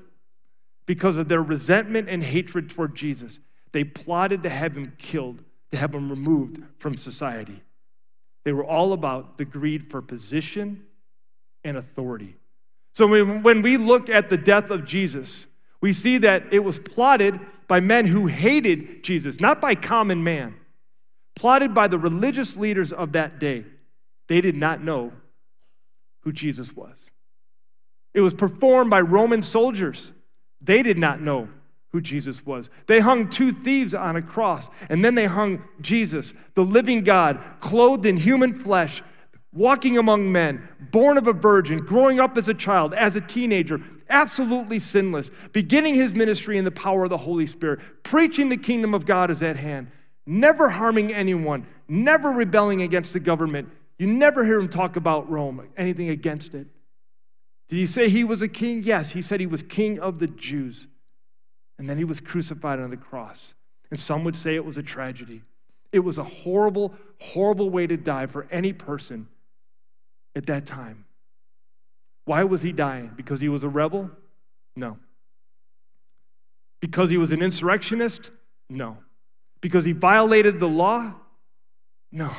Because 0.85 1.17
of 1.17 1.27
their 1.27 1.41
resentment 1.41 2.07
and 2.07 2.23
hatred 2.23 2.69
toward 2.69 2.95
Jesus, 2.95 3.39
they 3.71 3.83
plotted 3.83 4.43
to 4.43 4.49
have 4.49 4.77
him 4.77 4.93
killed, 4.97 5.43
to 5.71 5.77
have 5.77 5.93
him 5.93 6.09
removed 6.09 6.61
from 6.77 6.95
society. 6.95 7.63
They 8.43 8.53
were 8.53 8.63
all 8.63 8.93
about 8.93 9.37
the 9.37 9.45
greed 9.45 9.89
for 9.89 10.01
position 10.01 10.83
and 11.63 11.75
authority. 11.75 12.37
So 12.93 13.07
when 13.07 13.61
we 13.61 13.75
look 13.75 14.09
at 14.09 14.29
the 14.29 14.37
death 14.37 14.69
of 14.69 14.85
Jesus, 14.85 15.47
we 15.81 15.91
see 15.91 16.19
that 16.19 16.43
it 16.53 16.59
was 16.59 16.79
plotted 16.79 17.39
by 17.67 17.79
men 17.79 18.05
who 18.07 18.27
hated 18.27 19.03
Jesus, 19.03 19.39
not 19.39 19.61
by 19.61 19.75
common 19.75 20.23
man, 20.23 20.55
plotted 21.35 21.73
by 21.73 21.87
the 21.87 21.99
religious 21.99 22.55
leaders 22.55 22.93
of 22.93 23.13
that 23.13 23.39
day. 23.39 23.65
They 24.27 24.41
did 24.41 24.55
not 24.55 24.83
know 24.83 25.13
who 26.21 26.31
Jesus 26.31 26.75
was. 26.75 27.11
It 28.13 28.21
was 28.21 28.33
performed 28.33 28.89
by 28.89 29.01
Roman 29.01 29.41
soldiers. 29.41 30.13
They 30.61 30.81
did 30.81 30.97
not 30.97 31.21
know 31.21 31.49
who 31.91 32.01
Jesus 32.01 32.45
was. 32.45 32.69
They 32.87 32.99
hung 32.99 33.29
two 33.29 33.51
thieves 33.51 33.93
on 33.93 34.15
a 34.15 34.21
cross, 34.21 34.69
and 34.89 35.03
then 35.03 35.15
they 35.15 35.25
hung 35.25 35.63
Jesus, 35.79 36.33
the 36.53 36.63
living 36.63 37.03
God, 37.03 37.39
clothed 37.59 38.05
in 38.05 38.17
human 38.17 38.53
flesh, 38.53 39.01
walking 39.55 39.97
among 39.97 40.31
men, 40.31 40.67
born 40.91 41.17
of 41.17 41.25
a 41.25 41.33
virgin, 41.33 41.79
growing 41.79 42.19
up 42.19 42.37
as 42.37 42.49
a 42.49 42.53
child, 42.53 42.93
as 42.93 43.15
a 43.15 43.21
teenager, 43.21 43.81
absolutely 44.09 44.77
sinless, 44.77 45.31
beginning 45.53 45.95
his 45.95 46.13
ministry 46.13 46.57
in 46.57 46.65
the 46.65 46.71
power 46.71 47.05
of 47.05 47.09
the 47.09 47.17
Holy 47.17 47.47
Spirit, 47.47 47.79
preaching 48.03 48.49
the 48.49 48.57
kingdom 48.57 48.93
of 48.93 49.05
God 49.05 49.31
is 49.31 49.41
at 49.41 49.55
hand, 49.55 49.89
never 50.25 50.69
harming 50.69 51.13
anyone, 51.13 51.65
never 51.87 52.29
rebelling 52.29 52.81
against 52.81 53.13
the 53.13 53.19
government. 53.19 53.69
You 53.97 54.07
never 54.07 54.43
hear 54.43 54.59
him 54.59 54.67
talk 54.67 54.97
about 54.97 55.29
Rome, 55.29 55.67
anything 55.77 56.09
against 56.09 56.53
it. 56.53 56.67
Did 57.69 57.77
he 57.77 57.85
say 57.87 58.09
he 58.09 58.25
was 58.25 58.41
a 58.41 58.47
king? 58.49 58.83
Yes, 58.83 59.11
he 59.11 59.21
said 59.21 59.39
he 59.39 59.47
was 59.47 59.63
king 59.63 59.99
of 59.99 60.19
the 60.19 60.27
Jews. 60.27 60.87
And 61.79 61.89
then 61.89 61.97
he 61.97 62.03
was 62.03 62.19
crucified 62.19 62.79
on 62.79 62.89
the 62.89 62.97
cross. 62.97 63.53
And 63.89 63.99
some 63.99 64.23
would 64.25 64.35
say 64.35 64.55
it 64.55 64.65
was 64.65 64.77
a 64.77 64.83
tragedy. 64.83 65.41
It 65.91 65.99
was 65.99 66.17
a 66.17 66.23
horrible, 66.23 66.93
horrible 67.19 67.69
way 67.69 67.87
to 67.87 67.97
die 67.97 68.27
for 68.27 68.47
any 68.51 68.73
person 68.73 69.27
at 70.35 70.45
that 70.47 70.65
time. 70.65 71.05
Why 72.25 72.43
was 72.43 72.61
he 72.61 72.71
dying? 72.71 73.11
Because 73.15 73.39
he 73.39 73.49
was 73.49 73.63
a 73.63 73.69
rebel? 73.69 74.11
No. 74.75 74.97
Because 76.79 77.09
he 77.09 77.17
was 77.17 77.31
an 77.31 77.41
insurrectionist? 77.41 78.31
No. 78.69 78.97
Because 79.61 79.85
he 79.85 79.91
violated 79.91 80.59
the 80.59 80.67
law? 80.67 81.13
No. 82.11 82.31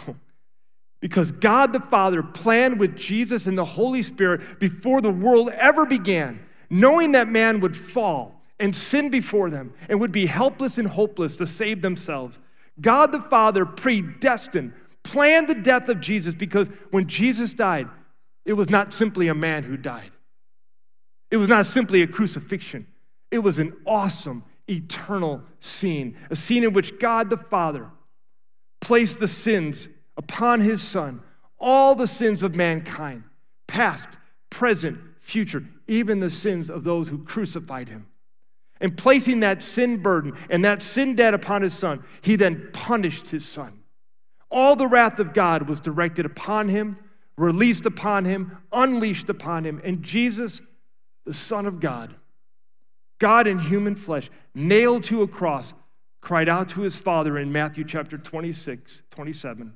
Because 1.00 1.30
God 1.30 1.72
the 1.72 1.80
Father 1.80 2.22
planned 2.22 2.80
with 2.80 2.96
Jesus 2.96 3.46
and 3.46 3.56
the 3.56 3.64
Holy 3.64 4.02
Spirit 4.02 4.58
before 4.58 5.00
the 5.00 5.10
world 5.10 5.50
ever 5.50 5.86
began, 5.86 6.44
knowing 6.70 7.12
that 7.12 7.28
man 7.28 7.60
would 7.60 7.76
fall 7.76 8.42
and 8.58 8.74
sin 8.74 9.10
before 9.10 9.50
them 9.50 9.72
and 9.88 10.00
would 10.00 10.12
be 10.12 10.26
helpless 10.26 10.78
and 10.78 10.88
hopeless 10.88 11.36
to 11.36 11.46
save 11.46 11.82
themselves. 11.82 12.38
God 12.80 13.12
the 13.12 13.20
Father 13.20 13.64
predestined, 13.64 14.72
planned 15.06 15.48
the 15.48 15.54
death 15.54 15.88
of 15.88 16.00
Jesus 16.00 16.34
because 16.34 16.68
when 16.90 17.06
Jesus 17.06 17.54
died, 17.54 17.88
it 18.44 18.54
was 18.54 18.68
not 18.68 18.92
simply 18.92 19.28
a 19.28 19.34
man 19.34 19.62
who 19.62 19.76
died. 19.76 20.10
It 21.30 21.36
was 21.36 21.48
not 21.48 21.66
simply 21.66 22.02
a 22.02 22.06
crucifixion. 22.06 22.86
It 23.30 23.38
was 23.38 23.58
an 23.58 23.72
awesome, 23.86 24.44
eternal 24.68 25.42
scene, 25.60 26.16
a 26.30 26.36
scene 26.36 26.64
in 26.64 26.72
which 26.72 26.98
God 26.98 27.30
the 27.30 27.36
Father 27.36 27.90
placed 28.80 29.18
the 29.18 29.28
sins 29.28 29.88
upon 30.16 30.60
his 30.60 30.82
Son, 30.82 31.22
all 31.58 31.94
the 31.94 32.06
sins 32.06 32.42
of 32.42 32.54
mankind, 32.54 33.24
past, 33.66 34.08
present, 34.50 34.98
future, 35.18 35.64
even 35.88 36.20
the 36.20 36.30
sins 36.30 36.68
of 36.68 36.84
those 36.84 37.08
who 37.08 37.24
crucified 37.24 37.88
him. 37.88 38.06
And 38.80 38.96
placing 38.96 39.40
that 39.40 39.62
sin 39.62 39.98
burden 39.98 40.36
and 40.50 40.64
that 40.64 40.82
sin 40.82 41.14
debt 41.14 41.34
upon 41.34 41.62
his 41.62 41.72
son, 41.72 42.04
he 42.20 42.36
then 42.36 42.68
punished 42.72 43.30
his 43.30 43.46
son. 43.46 43.80
All 44.50 44.76
the 44.76 44.86
wrath 44.86 45.18
of 45.18 45.34
God 45.34 45.68
was 45.68 45.80
directed 45.80 46.24
upon 46.24 46.68
him, 46.68 46.98
released 47.36 47.86
upon 47.86 48.24
him, 48.24 48.58
unleashed 48.72 49.28
upon 49.28 49.64
him. 49.64 49.80
And 49.84 50.02
Jesus, 50.02 50.60
the 51.24 51.34
Son 51.34 51.66
of 51.66 51.80
God, 51.80 52.14
God 53.18 53.46
in 53.46 53.58
human 53.58 53.96
flesh, 53.96 54.30
nailed 54.54 55.04
to 55.04 55.22
a 55.22 55.28
cross, 55.28 55.74
cried 56.20 56.48
out 56.48 56.68
to 56.70 56.82
his 56.82 56.96
Father 56.96 57.38
in 57.38 57.52
Matthew 57.52 57.84
chapter 57.84 58.18
26, 58.18 59.02
27, 59.10 59.72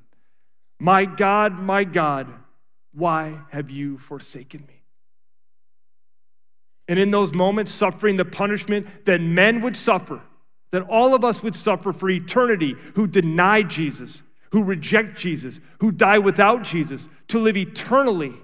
My 0.79 1.05
God, 1.05 1.59
my 1.59 1.85
God, 1.85 2.29
why 2.93 3.39
have 3.51 3.71
you 3.71 3.99
forsaken 3.99 4.65
me? 4.67 4.83
And 6.89 6.99
in 6.99 7.13
those 7.13 7.33
moments, 7.33 7.73
suffering 7.73 8.17
the 8.17 8.25
punishment 8.25 9.07
that 9.07 9.21
men 9.21 9.61
would 9.61 9.77
suffer, 9.77 10.21
that 10.73 10.83
all 10.83 11.15
of 11.15 11.25
us 11.25 11.41
would 11.41 11.55
suffer 11.55 11.93
for 11.93 12.11
eternity, 12.11 12.75
who 12.97 13.07
deny 13.07 13.63
Jesus, 13.63 14.23
who 14.53 14.63
reject 14.63 15.19
Jesus, 15.19 15.61
who 15.81 15.93
die 15.93 16.19
without 16.19 16.63
Jesus, 16.63 17.09
to 17.29 17.39
live 17.39 17.57
eternally 17.57 18.35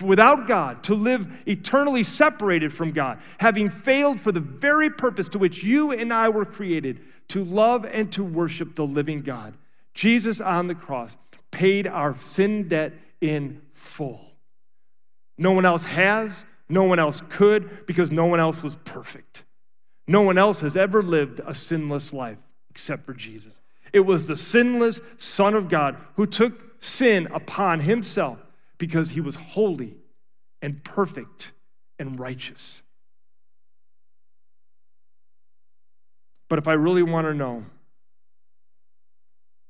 without 0.00 0.46
God, 0.46 0.82
to 0.84 0.94
live 0.94 1.28
eternally 1.46 2.04
separated 2.04 2.72
from 2.72 2.92
God, 2.92 3.18
having 3.38 3.70
failed 3.70 4.20
for 4.20 4.32
the 4.32 4.40
very 4.40 4.90
purpose 4.90 5.28
to 5.30 5.38
which 5.38 5.62
you 5.62 5.92
and 5.92 6.12
I 6.12 6.28
were 6.28 6.44
created 6.44 7.00
to 7.28 7.44
love 7.44 7.84
and 7.84 8.10
to 8.12 8.24
worship 8.24 8.76
the 8.76 8.86
living 8.86 9.22
God. 9.22 9.54
Jesus 9.94 10.40
on 10.40 10.68
the 10.68 10.74
cross 10.74 11.16
paid 11.50 11.86
our 11.86 12.14
sin 12.18 12.68
debt 12.68 12.92
in 13.20 13.60
full. 13.74 14.24
No 15.36 15.52
one 15.52 15.64
else 15.64 15.84
has, 15.84 16.44
no 16.68 16.84
one 16.84 16.98
else 16.98 17.22
could 17.28 17.86
because 17.86 18.10
no 18.10 18.26
one 18.26 18.40
else 18.40 18.62
was 18.62 18.76
perfect. 18.84 19.44
No 20.06 20.22
one 20.22 20.38
else 20.38 20.60
has 20.60 20.76
ever 20.76 21.02
lived 21.02 21.40
a 21.44 21.54
sinless 21.54 22.12
life 22.12 22.38
except 22.70 23.04
for 23.04 23.14
Jesus. 23.14 23.60
It 23.92 24.00
was 24.00 24.26
the 24.26 24.36
sinless 24.36 25.00
Son 25.18 25.54
of 25.54 25.68
God 25.68 25.96
who 26.14 26.26
took 26.26 26.82
sin 26.82 27.28
upon 27.32 27.80
himself 27.80 28.38
because 28.78 29.10
he 29.10 29.20
was 29.20 29.36
holy 29.36 29.96
and 30.62 30.82
perfect 30.84 31.52
and 31.98 32.18
righteous. 32.18 32.82
But 36.48 36.58
if 36.58 36.66
I 36.66 36.72
really 36.72 37.02
want 37.02 37.26
to 37.26 37.34
know 37.34 37.64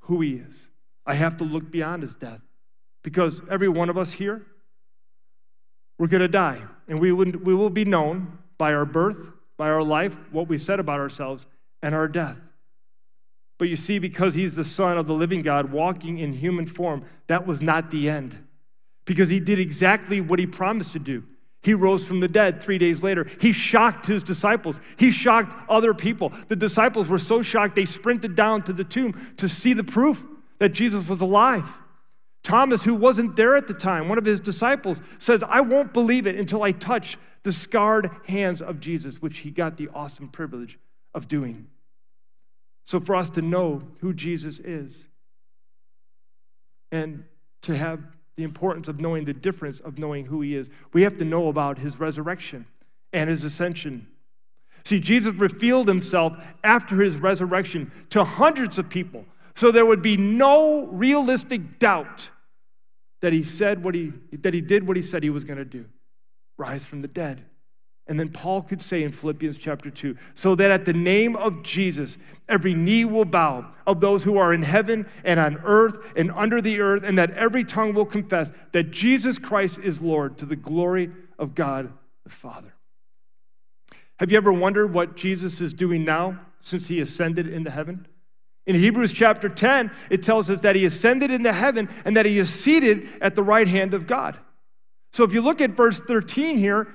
who 0.01 0.21
he 0.21 0.35
is, 0.35 0.69
I 1.05 1.15
have 1.15 1.37
to 1.39 1.45
look 1.45 1.71
beyond 1.71 2.03
his 2.03 2.15
death. 2.15 2.41
Because 3.03 3.41
every 3.51 3.69
one 3.69 3.89
of 3.89 3.99
us 3.99 4.13
here, 4.13 4.47
we're 5.99 6.07
going 6.07 6.21
to 6.23 6.29
die. 6.29 6.63
And 6.89 7.01
we, 7.01 7.13
would, 7.13 7.45
we 7.45 7.55
will 7.55 7.71
be 7.71 7.85
known 7.85 8.39
by 8.59 8.73
our 8.73 8.85
birth, 8.85 9.31
by 9.57 9.69
our 9.69 9.83
life, 9.83 10.17
what 10.31 10.49
we 10.49 10.59
said 10.59 10.81
about 10.81 11.01
ourselves, 11.01 11.47
and 11.83 11.95
our 11.95 12.09
death. 12.09 12.39
But 13.61 13.69
you 13.69 13.77
see, 13.77 13.99
because 13.99 14.33
he's 14.33 14.55
the 14.55 14.65
Son 14.65 14.97
of 14.97 15.07
the 15.07 15.13
living 15.13 15.43
God 15.43 15.71
walking 15.71 16.17
in 16.17 16.33
human 16.33 16.65
form, 16.65 17.05
that 17.27 17.47
was 17.47 17.61
not 17.61 17.91
the 17.91 18.09
end. 18.09 18.43
Because 19.05 19.29
he 19.29 19.39
did 19.39 19.59
exactly 19.59 20.19
what 20.23 20.39
he 20.39 20.47
promised 20.47 20.95
to 20.95 20.99
do. 20.99 21.25
He 21.61 21.75
rose 21.75 22.07
from 22.07 22.21
the 22.21 22.27
dead 22.27 22.63
three 22.63 22.79
days 22.79 23.03
later. 23.03 23.31
He 23.39 23.53
shocked 23.53 24.07
his 24.07 24.23
disciples. 24.23 24.81
He 24.97 25.11
shocked 25.11 25.55
other 25.69 25.93
people. 25.93 26.33
The 26.49 26.57
disciples 26.57 27.09
were 27.09 27.19
so 27.19 27.43
shocked 27.43 27.75
they 27.75 27.85
sprinted 27.85 28.35
down 28.35 28.63
to 28.63 28.73
the 28.73 28.83
tomb 28.83 29.35
to 29.37 29.47
see 29.47 29.75
the 29.75 29.85
proof 29.85 30.25
that 30.59 30.71
Jesus 30.71 31.07
was 31.07 31.21
alive. 31.21 31.83
Thomas, 32.43 32.85
who 32.85 32.95
wasn't 32.95 33.37
there 33.37 33.57
at 33.57 33.69
the 33.69 33.75
time, 33.75 34.09
one 34.09 34.17
of 34.17 34.25
his 34.25 34.41
disciples, 34.41 35.03
says, 35.19 35.43
I 35.43 35.61
won't 35.61 35.93
believe 35.93 36.27
it 36.27 36.37
until 36.37 36.63
I 36.63 36.73
touch 36.73 37.19
the 37.43 37.53
scarred 37.53 38.11
hands 38.27 38.63
of 38.63 38.81
Jesus, 38.81 39.21
which 39.21 39.39
he 39.39 39.51
got 39.51 39.77
the 39.77 39.91
awesome 39.93 40.29
privilege 40.29 40.79
of 41.13 41.29
doing. 41.29 41.67
So, 42.85 43.01
for 43.01 43.15
us 43.15 43.31
to 43.31 43.43
know 43.43 43.83
who 44.01 44.13
Jesus 44.13 44.59
is 44.59 45.07
and 46.91 47.25
to 47.63 47.77
have 47.77 48.01
the 48.37 48.43
importance 48.43 48.89
of 48.89 49.01
knowing 49.01 49.25
the 49.25 49.35
difference 49.35 49.81
of 49.81 49.99
knowing 49.99 50.27
who 50.27 50.41
he 50.41 50.57
is, 50.57 50.71
we 50.93 51.03
have 51.03 51.19
to 51.19 51.25
know 51.25 51.49
about 51.49 51.79
his 51.79 52.01
resurrection 52.01 52.67
and 53.13 53.29
his 53.31 53.45
ascension. 53.45 54.09
See, 54.85 54.99
Jesus 54.99 55.35
revealed 55.35 55.89
himself 55.89 56.37
after 56.65 57.01
his 57.01 57.17
resurrection 57.17 57.93
to 58.11 58.25
hundreds 58.25 58.79
of 58.79 58.89
people 58.89 59.25
so 59.55 59.71
there 59.71 59.85
would 59.85 60.03
be 60.03 60.17
no 60.17 60.87
realistic 60.87 61.79
doubt 61.79 62.31
that 63.21 63.33
he 63.33 63.45
said 63.45 63.85
what 63.85 63.95
he 63.95 64.13
that 64.33 64.55
he 64.55 64.61
did 64.61 64.89
what 64.89 64.97
he 64.97 65.03
said 65.03 65.23
he 65.23 65.31
was 65.31 65.45
going 65.45 65.59
to 65.59 65.65
do. 65.65 65.85
Rise 66.57 66.87
from 66.87 67.03
the 67.03 67.09
dead. 67.09 67.45
And 68.11 68.19
then 68.19 68.31
Paul 68.31 68.63
could 68.63 68.83
say 68.83 69.05
in 69.05 69.13
Philippians 69.13 69.57
chapter 69.57 69.89
2 69.89 70.17
so 70.35 70.57
that 70.57 70.73
at 70.73 70.85
the 70.85 70.93
name 70.93 71.37
of 71.37 71.63
Jesus, 71.63 72.19
every 72.49 72.75
knee 72.75 73.05
will 73.05 73.25
bow 73.25 73.71
of 73.87 74.01
those 74.01 74.25
who 74.25 74.37
are 74.37 74.53
in 74.53 74.65
heaven 74.65 75.07
and 75.23 75.39
on 75.39 75.61
earth 75.65 75.97
and 76.17 76.33
under 76.33 76.61
the 76.61 76.81
earth, 76.81 77.05
and 77.05 77.17
that 77.17 77.31
every 77.31 77.63
tongue 77.63 77.95
will 77.95 78.05
confess 78.05 78.51
that 78.73 78.91
Jesus 78.91 79.39
Christ 79.39 79.79
is 79.79 80.01
Lord 80.01 80.37
to 80.39 80.45
the 80.45 80.57
glory 80.57 81.13
of 81.39 81.55
God 81.55 81.93
the 82.25 82.31
Father. 82.31 82.75
Have 84.19 84.33
you 84.33 84.37
ever 84.37 84.53
wondered 84.53 84.93
what 84.93 85.17
Jesus 85.17 85.61
is 85.61 85.73
doing 85.73 86.05
now 86.05 86.41
since 86.61 86.89
he 86.89 87.01
ascended 87.01 87.47
into 87.47 87.71
heaven? 87.71 88.09
In 88.67 88.75
Hebrews 88.75 89.13
chapter 89.13 89.49
10, 89.49 89.93
it 90.11 90.25
tells 90.25 90.51
us 90.51 90.61
that 90.61 90.75
he 90.75 90.85
ascended 90.85 91.31
into 91.31 91.53
heaven 91.53 91.89
and 92.05 92.17
that 92.17 92.27
he 92.27 92.41
is 92.41 92.53
seated 92.53 93.09
at 93.21 93.37
the 93.37 93.43
right 93.45 93.69
hand 93.69 93.95
of 93.95 94.09
God. 94.09 94.37
So 95.13 95.25
if 95.25 95.33
you 95.33 95.41
look 95.41 95.61
at 95.61 95.71
verse 95.71 96.01
13 96.01 96.59
here, 96.59 96.89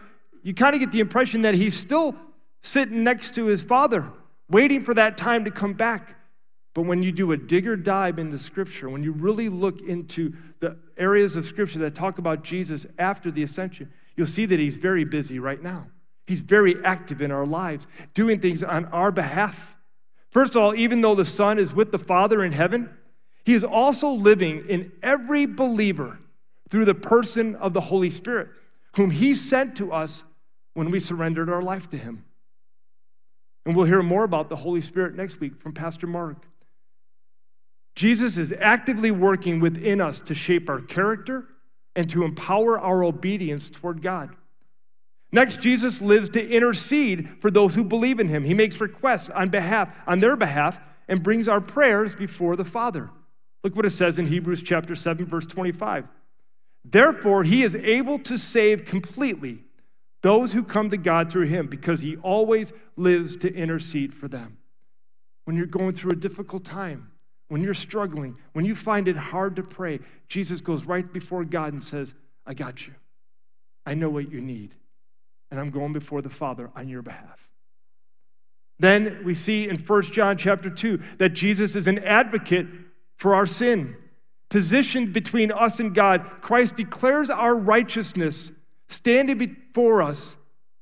you 0.45 0.53
kind 0.53 0.75
of 0.75 0.79
get 0.79 0.91
the 0.91 0.99
impression 0.99 1.41
that 1.41 1.55
he's 1.55 1.75
still 1.75 2.15
sitting 2.61 3.03
next 3.03 3.33
to 3.33 3.47
his 3.47 3.63
father, 3.63 4.11
waiting 4.47 4.83
for 4.83 4.93
that 4.93 5.17
time 5.17 5.43
to 5.45 5.49
come 5.49 5.73
back. 5.73 6.15
But 6.75 6.83
when 6.83 7.01
you 7.01 7.11
do 7.11 7.31
a 7.31 7.37
digger 7.37 7.75
dive 7.75 8.19
into 8.19 8.37
Scripture, 8.37 8.87
when 8.87 9.03
you 9.03 9.11
really 9.11 9.49
look 9.49 9.81
into 9.81 10.33
the 10.59 10.77
areas 10.97 11.35
of 11.35 11.47
Scripture 11.47 11.79
that 11.79 11.95
talk 11.95 12.19
about 12.19 12.43
Jesus 12.43 12.85
after 12.99 13.31
the 13.31 13.41
ascension, 13.41 13.91
you'll 14.15 14.27
see 14.27 14.45
that 14.45 14.59
he's 14.59 14.77
very 14.77 15.03
busy 15.03 15.39
right 15.39 15.61
now. 15.63 15.87
He's 16.27 16.41
very 16.41 16.75
active 16.85 17.23
in 17.23 17.31
our 17.31 17.47
lives, 17.47 17.87
doing 18.13 18.39
things 18.39 18.61
on 18.61 18.85
our 18.85 19.11
behalf. 19.11 19.75
First 20.29 20.55
of 20.55 20.61
all, 20.61 20.75
even 20.75 21.01
though 21.01 21.15
the 21.15 21.25
Son 21.25 21.57
is 21.57 21.73
with 21.73 21.91
the 21.91 21.97
Father 21.97 22.43
in 22.43 22.51
heaven, 22.51 22.91
he 23.45 23.55
is 23.55 23.63
also 23.63 24.09
living 24.09 24.63
in 24.69 24.91
every 25.01 25.47
believer 25.47 26.19
through 26.69 26.85
the 26.85 26.93
person 26.93 27.55
of 27.55 27.73
the 27.73 27.81
Holy 27.81 28.11
Spirit, 28.11 28.49
whom 28.95 29.09
he 29.09 29.33
sent 29.33 29.75
to 29.77 29.91
us 29.91 30.23
when 30.75 30.91
we 30.91 30.99
surrendered 30.99 31.49
our 31.49 31.63
life 31.63 31.89
to 31.89 31.97
him. 31.97 32.23
And 33.65 33.75
we'll 33.75 33.87
hear 33.87 34.03
more 34.03 34.23
about 34.23 34.49
the 34.49 34.57
Holy 34.57 34.81
Spirit 34.81 35.15
next 35.15 35.39
week 35.39 35.59
from 35.59 35.73
Pastor 35.73 36.05
Mark. 36.05 36.45
Jesus 37.95 38.37
is 38.37 38.53
actively 38.59 39.09
working 39.09 39.59
within 39.59 39.99
us 39.99 40.19
to 40.21 40.35
shape 40.35 40.69
our 40.69 40.81
character 40.81 41.45
and 41.95 42.09
to 42.09 42.23
empower 42.23 42.77
our 42.77 43.03
obedience 43.03 43.69
toward 43.69 44.01
God. 44.01 44.35
Next, 45.31 45.61
Jesus 45.61 46.01
lives 46.01 46.29
to 46.29 46.47
intercede 46.47 47.41
for 47.41 47.49
those 47.49 47.73
who 47.75 47.83
believe 47.83 48.19
in 48.19 48.27
him. 48.27 48.43
He 48.43 48.53
makes 48.53 48.79
requests 48.79 49.29
on 49.29 49.49
behalf 49.49 49.89
on 50.05 50.19
their 50.19 50.35
behalf 50.35 50.79
and 51.07 51.23
brings 51.23 51.47
our 51.47 51.61
prayers 51.61 52.15
before 52.15 52.55
the 52.55 52.65
Father. 52.65 53.09
Look 53.63 53.75
what 53.75 53.85
it 53.85 53.91
says 53.91 54.19
in 54.19 54.27
Hebrews 54.27 54.61
chapter 54.61 54.95
7 54.95 55.25
verse 55.25 55.45
25. 55.45 56.07
Therefore, 56.83 57.43
he 57.43 57.63
is 57.63 57.75
able 57.75 58.19
to 58.19 58.37
save 58.37 58.85
completely 58.85 59.64
those 60.25 60.53
who 60.53 60.63
come 60.63 60.89
to 60.89 60.97
God 60.97 61.31
through 61.31 61.45
him 61.45 61.67
because 61.67 62.01
he 62.01 62.15
always 62.15 62.73
lives 62.97 63.37
to 63.37 63.53
intercede 63.53 64.11
for 64.11 64.27
them. 64.27 64.57
When 65.43 65.55
you're 65.55 65.67
going 65.67 65.93
through 65.93 66.13
a 66.13 66.15
difficult 66.15 66.65
time, 66.65 67.11
when 67.47 67.61
you're 67.61 67.75
struggling, 67.75 68.35
when 68.53 68.65
you 68.65 68.73
find 68.73 69.07
it 69.07 69.17
hard 69.17 69.55
to 69.57 69.61
pray, 69.61 69.99
Jesus 70.27 70.61
goes 70.61 70.85
right 70.85 71.13
before 71.13 71.45
God 71.45 71.73
and 71.73 71.83
says, 71.83 72.15
I 72.43 72.55
got 72.55 72.87
you. 72.87 72.95
I 73.85 73.93
know 73.93 74.09
what 74.09 74.31
you 74.31 74.41
need. 74.41 74.73
And 75.51 75.59
I'm 75.59 75.69
going 75.69 75.93
before 75.93 76.23
the 76.23 76.31
Father 76.31 76.71
on 76.75 76.89
your 76.89 77.03
behalf. 77.03 77.47
Then 78.79 79.21
we 79.23 79.35
see 79.35 79.69
in 79.69 79.77
1 79.77 80.01
John 80.05 80.37
chapter 80.39 80.71
2 80.71 81.03
that 81.19 81.33
Jesus 81.33 81.75
is 81.75 81.87
an 81.87 81.99
advocate 81.99 82.65
for 83.15 83.35
our 83.35 83.45
sin. 83.45 83.95
Positioned 84.49 85.13
between 85.13 85.51
us 85.51 85.79
and 85.79 85.93
God, 85.93 86.25
Christ 86.41 86.77
declares 86.77 87.29
our 87.29 87.55
righteousness 87.55 88.51
standing 88.87 89.37
before 89.37 90.01
us 90.01 90.35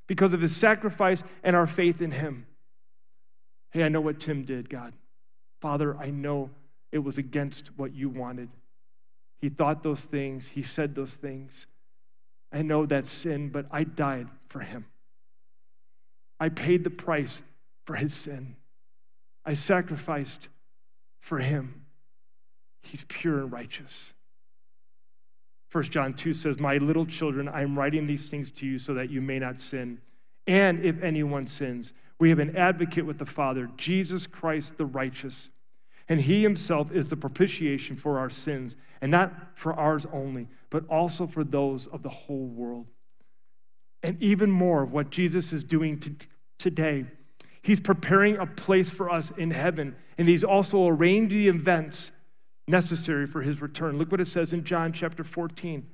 because 0.07 0.33
of 0.33 0.41
his 0.41 0.55
sacrifice 0.55 1.23
and 1.43 1.55
our 1.55 1.67
faith 1.67 2.01
in 2.01 2.11
him. 2.11 2.45
Hey, 3.71 3.83
I 3.83 3.89
know 3.89 4.01
what 4.01 4.19
Tim 4.19 4.43
did, 4.43 4.69
God. 4.69 4.93
Father, 5.61 5.97
I 5.97 6.09
know 6.09 6.49
it 6.91 6.99
was 6.99 7.17
against 7.17 7.71
what 7.77 7.93
you 7.93 8.09
wanted. 8.09 8.49
He 9.41 9.49
thought 9.49 9.83
those 9.83 10.03
things, 10.03 10.47
he 10.47 10.61
said 10.61 10.95
those 10.95 11.15
things. 11.15 11.67
I 12.51 12.61
know 12.61 12.85
that's 12.85 13.09
sin, 13.09 13.49
but 13.49 13.65
I 13.71 13.83
died 13.83 14.27
for 14.47 14.59
him. 14.59 14.85
I 16.39 16.49
paid 16.49 16.83
the 16.83 16.89
price 16.89 17.41
for 17.85 17.95
his 17.95 18.13
sin. 18.13 18.55
I 19.45 19.55
sacrificed 19.55 20.49
for 21.19 21.39
him. 21.39 21.85
He's 22.83 23.05
pure 23.07 23.39
and 23.39 23.51
righteous. 23.51 24.13
1 25.73 25.85
John 25.85 26.13
2 26.13 26.35
says, 26.35 26.59
My 26.59 26.77
little 26.77 27.05
children, 27.05 27.49
I 27.49 27.63
am 27.63 27.77
writing 27.77 28.05
these 28.05 28.27
things 28.27 28.51
to 28.51 28.65
you 28.65 28.77
so 28.77 28.93
that 28.93 29.09
you 29.09 29.21
may 29.21 29.39
not 29.39 29.59
sin. 29.59 29.99
And 30.45 30.85
if 30.85 31.01
anyone 31.01 31.47
sins, 31.47 31.93
we 32.19 32.29
have 32.29 32.37
an 32.37 32.55
advocate 32.55 33.07
with 33.07 33.17
the 33.17 33.25
Father, 33.25 33.69
Jesus 33.75 34.27
Christ 34.27 34.77
the 34.77 34.85
righteous. 34.85 35.49
And 36.07 36.21
he 36.21 36.43
himself 36.43 36.91
is 36.91 37.09
the 37.09 37.17
propitiation 37.17 37.95
for 37.95 38.19
our 38.19 38.29
sins, 38.29 38.75
and 39.01 39.09
not 39.09 39.33
for 39.55 39.73
ours 39.73 40.05
only, 40.13 40.47
but 40.69 40.87
also 40.89 41.25
for 41.25 41.43
those 41.43 41.87
of 41.87 42.03
the 42.03 42.09
whole 42.09 42.45
world. 42.45 42.87
And 44.03 44.21
even 44.21 44.51
more 44.51 44.83
of 44.83 44.91
what 44.91 45.09
Jesus 45.09 45.51
is 45.53 45.63
doing 45.63 45.97
to, 46.01 46.15
today, 46.59 47.05
he's 47.63 47.79
preparing 47.79 48.37
a 48.37 48.45
place 48.45 48.91
for 48.91 49.09
us 49.09 49.31
in 49.31 49.49
heaven, 49.51 49.95
and 50.19 50.27
he's 50.27 50.43
also 50.43 50.87
arranged 50.87 51.33
the 51.33 51.47
events 51.47 52.11
necessary 52.67 53.25
for 53.25 53.41
his 53.41 53.61
return. 53.61 53.97
Look 53.97 54.11
what 54.11 54.21
it 54.21 54.27
says 54.27 54.53
in 54.53 54.63
John 54.63 54.93
chapter 54.93 55.23
14. 55.23 55.87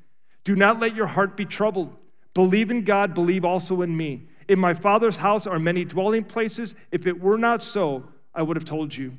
Do 0.44 0.56
not 0.56 0.80
let 0.80 0.96
your 0.96 1.08
heart 1.08 1.36
be 1.36 1.46
troubled. 1.46 1.96
Believe 2.34 2.72
in 2.72 2.84
God, 2.84 3.14
believe 3.14 3.44
also 3.44 3.82
in 3.82 3.96
me. 3.98 4.28
In 4.48 4.60
my 4.60 4.74
Father's 4.74 5.18
house 5.18 5.46
are 5.48 5.60
many 5.60 5.84
dwelling 5.84 6.24
places. 6.24 6.76
If 6.92 7.06
it 7.06 7.20
were 7.20 7.38
not 7.38 7.62
so, 7.62 8.06
I 8.34 8.42
would 8.42 8.56
have 8.56 8.66
told 8.66 8.96
you. 8.96 9.18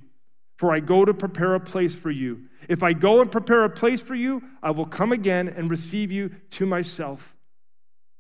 For 0.57 0.75
I 0.75 0.81
go 0.81 1.05
to 1.05 1.15
prepare 1.15 1.55
a 1.55 1.61
place 1.61 1.95
for 1.95 2.11
you. 2.11 2.43
If 2.69 2.83
I 2.83 2.93
go 2.93 3.21
and 3.21 3.31
prepare 3.31 3.65
a 3.65 3.71
place 3.71 4.01
for 4.01 4.15
you, 4.15 4.43
I 4.63 4.71
will 4.71 4.87
come 4.87 5.13
again 5.13 5.49
and 5.49 5.71
receive 5.71 6.13
you 6.13 6.31
to 6.51 6.67
myself, 6.67 7.35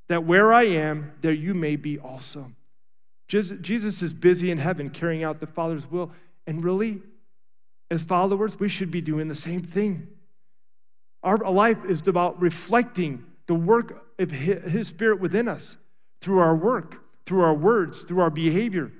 that 0.08 0.24
where 0.24 0.52
I 0.52 0.64
am, 0.64 1.12
there 1.20 1.32
you 1.32 1.54
may 1.54 1.76
be 1.76 1.98
also. 1.98 2.52
Jesus 3.28 4.02
is 4.02 4.12
busy 4.12 4.50
in 4.50 4.58
heaven 4.58 4.90
carrying 4.90 5.22
out 5.22 5.38
the 5.38 5.46
Father's 5.46 5.88
will. 5.88 6.10
And 6.46 6.64
really, 6.64 7.00
as 7.90 8.02
followers, 8.02 8.58
we 8.60 8.68
should 8.68 8.90
be 8.90 9.00
doing 9.00 9.28
the 9.28 9.34
same 9.34 9.62
thing. 9.62 10.08
Our 11.22 11.38
life 11.38 11.84
is 11.88 12.06
about 12.06 12.40
reflecting 12.40 13.24
the 13.46 13.54
work 13.54 14.04
of 14.18 14.30
His 14.30 14.88
Spirit 14.88 15.20
within 15.20 15.48
us 15.48 15.76
through 16.20 16.38
our 16.38 16.54
work, 16.54 17.02
through 17.26 17.42
our 17.42 17.54
words, 17.54 18.04
through 18.04 18.20
our 18.20 18.30
behavior. 18.30 18.92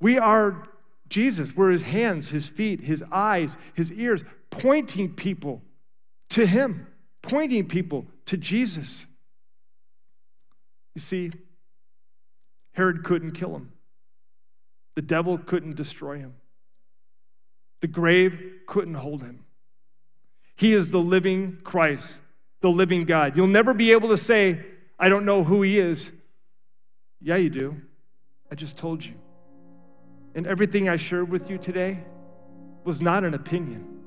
We 0.00 0.18
are 0.18 0.68
Jesus. 1.08 1.54
We're 1.54 1.70
his 1.70 1.82
hands, 1.82 2.30
his 2.30 2.48
feet, 2.48 2.80
his 2.80 3.04
eyes, 3.12 3.56
his 3.74 3.92
ears, 3.92 4.24
pointing 4.50 5.14
people 5.14 5.62
to 6.30 6.46
him, 6.46 6.86
pointing 7.22 7.68
people 7.68 8.06
to 8.26 8.36
Jesus. 8.36 9.06
You 10.94 11.00
see, 11.00 11.32
Herod 12.72 13.04
couldn't 13.04 13.32
kill 13.32 13.54
him, 13.54 13.72
the 14.96 15.02
devil 15.02 15.38
couldn't 15.38 15.76
destroy 15.76 16.18
him, 16.18 16.34
the 17.84 17.88
grave 17.88 18.62
couldn't 18.66 18.94
hold 18.94 19.20
him. 19.20 19.44
He 20.56 20.72
is 20.72 20.88
the 20.88 21.00
living 21.00 21.58
Christ, 21.64 22.18
the 22.62 22.70
living 22.70 23.04
God. 23.04 23.36
You'll 23.36 23.46
never 23.46 23.74
be 23.74 23.92
able 23.92 24.08
to 24.08 24.16
say, 24.16 24.64
I 24.98 25.10
don't 25.10 25.26
know 25.26 25.44
who 25.44 25.60
he 25.60 25.78
is. 25.78 26.10
Yeah, 27.20 27.36
you 27.36 27.50
do. 27.50 27.76
I 28.50 28.54
just 28.54 28.78
told 28.78 29.04
you. 29.04 29.12
And 30.34 30.46
everything 30.46 30.88
I 30.88 30.96
shared 30.96 31.28
with 31.28 31.50
you 31.50 31.58
today 31.58 31.98
was 32.84 33.02
not 33.02 33.22
an 33.22 33.34
opinion. 33.34 34.00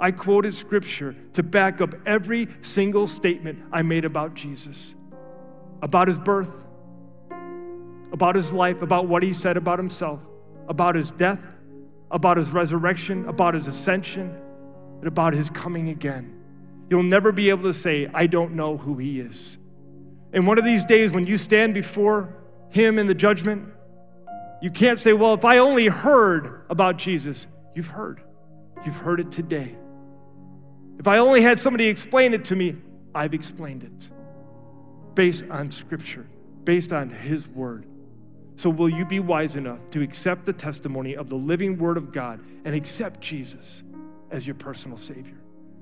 I 0.00 0.10
quoted 0.10 0.54
scripture 0.54 1.14
to 1.34 1.42
back 1.42 1.82
up 1.82 1.94
every 2.06 2.48
single 2.62 3.06
statement 3.06 3.64
I 3.70 3.82
made 3.82 4.06
about 4.06 4.32
Jesus, 4.32 4.94
about 5.82 6.08
his 6.08 6.18
birth, 6.18 6.54
about 8.14 8.34
his 8.34 8.50
life, 8.50 8.80
about 8.80 9.08
what 9.08 9.22
he 9.22 9.34
said 9.34 9.58
about 9.58 9.78
himself, 9.78 10.20
about 10.68 10.94
his 10.94 11.10
death, 11.10 11.53
about 12.10 12.36
his 12.36 12.50
resurrection, 12.50 13.28
about 13.28 13.54
his 13.54 13.66
ascension, 13.66 14.36
and 14.98 15.06
about 15.06 15.34
his 15.34 15.50
coming 15.50 15.88
again. 15.88 16.40
You'll 16.90 17.02
never 17.02 17.32
be 17.32 17.50
able 17.50 17.64
to 17.64 17.74
say, 17.74 18.08
I 18.12 18.26
don't 18.26 18.54
know 18.54 18.76
who 18.76 18.98
he 18.98 19.20
is. 19.20 19.58
And 20.32 20.46
one 20.46 20.58
of 20.58 20.64
these 20.64 20.84
days, 20.84 21.12
when 21.12 21.26
you 21.26 21.36
stand 21.38 21.74
before 21.74 22.34
him 22.70 22.98
in 22.98 23.06
the 23.06 23.14
judgment, 23.14 23.68
you 24.60 24.70
can't 24.70 24.98
say, 24.98 25.12
well, 25.12 25.34
if 25.34 25.44
I 25.44 25.58
only 25.58 25.88
heard 25.88 26.62
about 26.70 26.96
Jesus. 26.96 27.46
You've 27.74 27.88
heard. 27.88 28.20
You've 28.84 28.96
heard 28.96 29.20
it 29.20 29.30
today. 29.30 29.74
If 30.98 31.08
I 31.08 31.18
only 31.18 31.40
had 31.40 31.58
somebody 31.58 31.86
explain 31.86 32.34
it 32.34 32.44
to 32.46 32.56
me, 32.56 32.76
I've 33.14 33.34
explained 33.34 33.84
it 33.84 34.10
based 35.14 35.44
on 35.50 35.70
Scripture, 35.70 36.26
based 36.64 36.92
on 36.92 37.10
His 37.10 37.48
Word. 37.48 37.86
So, 38.56 38.70
will 38.70 38.88
you 38.88 39.04
be 39.04 39.20
wise 39.20 39.56
enough 39.56 39.80
to 39.90 40.02
accept 40.02 40.44
the 40.44 40.52
testimony 40.52 41.16
of 41.16 41.28
the 41.28 41.34
living 41.34 41.78
Word 41.78 41.96
of 41.96 42.12
God 42.12 42.40
and 42.64 42.74
accept 42.74 43.20
Jesus 43.20 43.82
as 44.30 44.46
your 44.46 44.54
personal 44.54 44.96
Savior? 44.96 45.40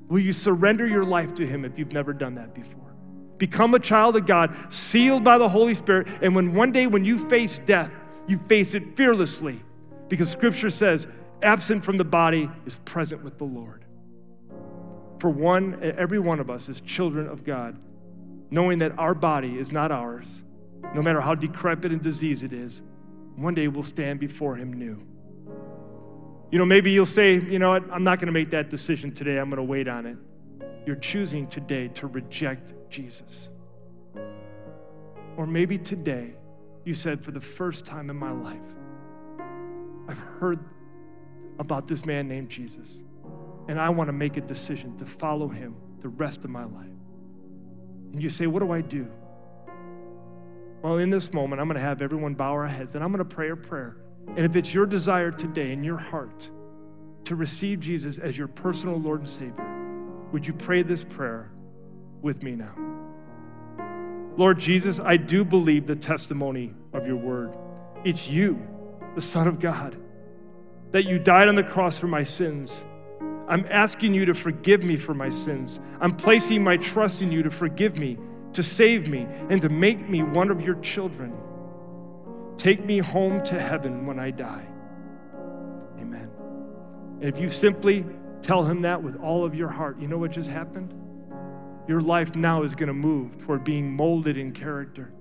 Will 0.08 0.20
you 0.20 0.32
surrender 0.32 0.86
your 0.86 1.04
life 1.04 1.34
to 1.34 1.46
Him 1.46 1.64
if 1.64 1.78
you've 1.78 1.92
never 1.92 2.12
done 2.12 2.34
that 2.36 2.54
before? 2.54 2.94
Become 3.38 3.74
a 3.74 3.78
child 3.78 4.16
of 4.16 4.26
God, 4.26 4.54
sealed 4.72 5.24
by 5.24 5.36
the 5.36 5.48
Holy 5.48 5.74
Spirit, 5.74 6.08
and 6.22 6.34
when 6.34 6.54
one 6.54 6.72
day 6.72 6.86
when 6.86 7.04
you 7.04 7.18
face 7.28 7.60
death, 7.66 7.92
you 8.26 8.38
face 8.48 8.74
it 8.74 8.96
fearlessly 8.96 9.60
because 10.08 10.30
scripture 10.30 10.70
says, 10.70 11.06
absent 11.42 11.84
from 11.84 11.96
the 11.96 12.04
body 12.04 12.50
is 12.66 12.76
present 12.84 13.22
with 13.24 13.38
the 13.38 13.44
Lord. 13.44 13.84
For 15.18 15.30
one, 15.30 15.78
every 15.82 16.18
one 16.18 16.40
of 16.40 16.50
us 16.50 16.68
is 16.68 16.80
children 16.80 17.28
of 17.28 17.44
God, 17.44 17.78
knowing 18.50 18.78
that 18.80 18.98
our 18.98 19.14
body 19.14 19.58
is 19.58 19.72
not 19.72 19.90
ours, 19.90 20.41
no 20.94 21.02
matter 21.02 21.20
how 21.20 21.34
decrepit 21.34 21.92
and 21.92 22.02
diseased 22.02 22.42
it 22.42 22.52
is, 22.52 22.82
one 23.36 23.54
day 23.54 23.68
we'll 23.68 23.82
stand 23.82 24.20
before 24.20 24.56
Him 24.56 24.72
new. 24.72 25.02
You 26.50 26.58
know, 26.58 26.66
maybe 26.66 26.90
you'll 26.90 27.06
say, 27.06 27.34
you 27.34 27.58
know 27.58 27.70
what, 27.70 27.84
I'm 27.90 28.04
not 28.04 28.18
going 28.18 28.26
to 28.26 28.32
make 28.32 28.50
that 28.50 28.68
decision 28.68 29.12
today, 29.12 29.38
I'm 29.38 29.48
going 29.48 29.56
to 29.56 29.62
wait 29.62 29.88
on 29.88 30.06
it. 30.06 30.16
You're 30.84 30.96
choosing 30.96 31.46
today 31.46 31.88
to 31.88 32.06
reject 32.06 32.74
Jesus. 32.90 33.48
Or 35.36 35.46
maybe 35.46 35.78
today, 35.78 36.34
you 36.84 36.92
said, 36.92 37.24
for 37.24 37.30
the 37.30 37.40
first 37.40 37.86
time 37.86 38.10
in 38.10 38.16
my 38.16 38.32
life, 38.32 38.60
I've 40.08 40.18
heard 40.18 40.58
about 41.58 41.86
this 41.86 42.04
man 42.04 42.28
named 42.28 42.50
Jesus, 42.50 43.00
and 43.68 43.80
I 43.80 43.88
want 43.88 44.08
to 44.08 44.12
make 44.12 44.36
a 44.36 44.40
decision 44.40 44.96
to 44.98 45.06
follow 45.06 45.48
him 45.48 45.76
the 46.00 46.08
rest 46.08 46.44
of 46.44 46.50
my 46.50 46.64
life. 46.64 46.86
And 48.12 48.22
you 48.22 48.28
say, 48.28 48.46
What 48.46 48.60
do 48.60 48.72
I 48.72 48.80
do? 48.80 49.08
Well, 50.82 50.98
in 50.98 51.10
this 51.10 51.32
moment, 51.32 51.60
I'm 51.60 51.68
going 51.68 51.76
to 51.76 51.82
have 51.82 52.02
everyone 52.02 52.34
bow 52.34 52.52
our 52.52 52.66
heads 52.66 52.94
and 52.96 53.04
I'm 53.04 53.12
going 53.12 53.26
to 53.26 53.34
pray 53.34 53.50
a 53.50 53.56
prayer. 53.56 53.96
And 54.28 54.40
if 54.40 54.56
it's 54.56 54.74
your 54.74 54.86
desire 54.86 55.30
today 55.30 55.72
in 55.72 55.84
your 55.84 55.96
heart 55.98 56.50
to 57.24 57.36
receive 57.36 57.80
Jesus 57.80 58.18
as 58.18 58.36
your 58.36 58.48
personal 58.48 58.96
Lord 58.96 59.20
and 59.20 59.28
Savior, 59.28 60.28
would 60.32 60.46
you 60.46 60.52
pray 60.52 60.82
this 60.82 61.04
prayer 61.04 61.52
with 62.20 62.42
me 62.42 62.56
now? 62.56 62.74
Lord 64.36 64.58
Jesus, 64.58 64.98
I 64.98 65.18
do 65.18 65.44
believe 65.44 65.86
the 65.86 65.94
testimony 65.94 66.74
of 66.92 67.06
your 67.06 67.16
word. 67.16 67.56
It's 68.04 68.28
you, 68.28 68.60
the 69.14 69.20
Son 69.20 69.46
of 69.46 69.60
God. 69.60 69.96
that 70.92 71.06
you 71.06 71.18
died 71.18 71.48
on 71.48 71.56
the 71.56 71.64
cross 71.64 71.98
for 71.98 72.06
my 72.06 72.22
sins. 72.22 72.84
I'm 73.48 73.66
asking 73.68 74.14
you 74.14 74.26
to 74.26 74.34
forgive 74.34 74.84
me 74.84 74.96
for 74.96 75.14
my 75.14 75.30
sins. 75.30 75.80
I'm 76.00 76.12
placing 76.12 76.62
my 76.62 76.76
trust 76.76 77.22
in 77.22 77.32
you 77.32 77.42
to 77.42 77.50
forgive 77.50 77.98
me, 77.98 78.18
to 78.54 78.62
save 78.62 79.08
me, 79.08 79.26
and 79.48 79.60
to 79.62 79.68
make 79.68 80.08
me 80.08 80.22
one 80.22 80.50
of 80.50 80.60
your 80.60 80.74
children. 80.76 81.32
Take 82.56 82.84
me 82.84 82.98
home 82.98 83.42
to 83.44 83.60
heaven 83.60 84.06
when 84.06 84.18
I 84.18 84.30
die. 84.30 84.66
Amen. 85.98 86.30
And 87.20 87.24
if 87.24 87.40
you 87.40 87.48
simply 87.48 88.04
tell 88.42 88.64
him 88.64 88.82
that 88.82 89.02
with 89.02 89.16
all 89.20 89.44
of 89.44 89.54
your 89.54 89.68
heart, 89.68 89.98
you 90.00 90.06
know 90.06 90.18
what 90.18 90.32
just 90.32 90.50
happened? 90.50 90.94
Your 91.88 92.00
life 92.00 92.36
now 92.36 92.62
is 92.62 92.74
going 92.74 92.88
to 92.88 92.94
move 92.94 93.38
toward 93.38 93.64
being 93.64 93.90
molded 93.96 94.36
in 94.36 94.52
character. 94.52 95.12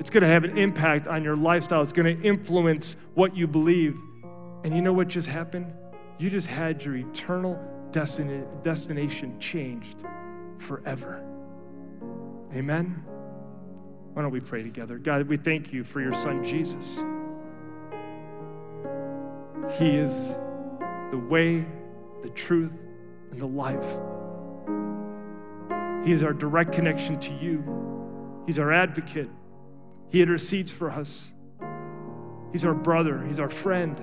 It's 0.00 0.10
going 0.10 0.22
to 0.22 0.28
have 0.28 0.44
an 0.44 0.56
impact 0.56 1.06
on 1.06 1.22
your 1.22 1.36
lifestyle. 1.36 1.82
It's 1.82 1.92
going 1.92 2.16
to 2.16 2.26
influence 2.26 2.96
what 3.14 3.36
you 3.36 3.46
believe. 3.46 4.00
And 4.64 4.74
you 4.74 4.82
know 4.82 4.92
what 4.92 5.08
just 5.08 5.28
happened? 5.28 5.72
You 6.18 6.30
just 6.30 6.48
had 6.48 6.82
your 6.84 6.96
eternal 6.96 7.58
destiny, 7.92 8.42
destination 8.62 9.38
changed 9.38 10.04
forever. 10.58 11.24
Amen. 12.54 13.04
Why 14.12 14.22
don't 14.22 14.32
we 14.32 14.40
pray 14.40 14.62
together? 14.62 14.98
God, 14.98 15.28
we 15.28 15.36
thank 15.36 15.72
you 15.72 15.84
for 15.84 16.00
your 16.00 16.14
son 16.14 16.42
Jesus. 16.44 16.96
He 19.78 19.90
is 19.90 20.28
the 21.12 21.18
way, 21.18 21.64
the 22.22 22.30
truth, 22.30 22.72
and 23.30 23.40
the 23.40 23.46
life. 23.46 23.86
He 26.04 26.12
is 26.12 26.24
our 26.24 26.32
direct 26.32 26.72
connection 26.72 27.20
to 27.20 27.32
you. 27.34 28.42
He's 28.46 28.58
our 28.58 28.72
advocate. 28.72 29.30
He 30.08 30.20
intercedes 30.20 30.72
for 30.72 30.90
us. 30.90 31.30
He's 32.50 32.64
our 32.64 32.74
brother. 32.74 33.24
He's 33.24 33.38
our 33.38 33.48
friend. 33.48 33.96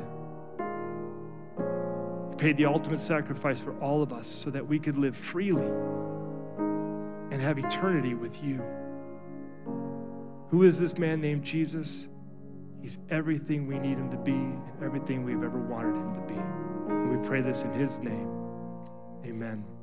He 2.29 2.35
paid 2.37 2.55
the 2.55 2.65
ultimate 2.65 3.01
sacrifice 3.01 3.59
for 3.59 3.77
all 3.81 4.01
of 4.01 4.13
us 4.13 4.25
so 4.25 4.49
that 4.51 4.65
we 4.65 4.79
could 4.79 4.97
live 4.97 5.17
freely 5.17 5.69
and 7.37 7.45
have 7.45 7.59
eternity 7.59 8.15
with 8.15 8.43
you. 8.43 8.59
Who 10.49 10.63
is 10.63 10.79
this 10.79 10.97
man 10.97 11.21
named 11.21 11.43
Jesus? 11.43 12.07
He's 12.81 12.97
everything 13.11 13.67
we 13.67 13.77
need 13.77 13.99
him 13.99 14.09
to 14.09 14.17
be 14.17 14.31
and 14.31 14.83
everything 14.83 15.23
we've 15.23 15.43
ever 15.43 15.59
wanted 15.59 15.95
him 15.95 16.15
to 16.15 16.21
be. 16.21 16.33
And 16.33 17.15
we 17.15 17.27
pray 17.27 17.41
this 17.41 17.61
in 17.61 17.71
his 17.73 17.99
name. 17.99 18.27
Amen. 19.23 19.76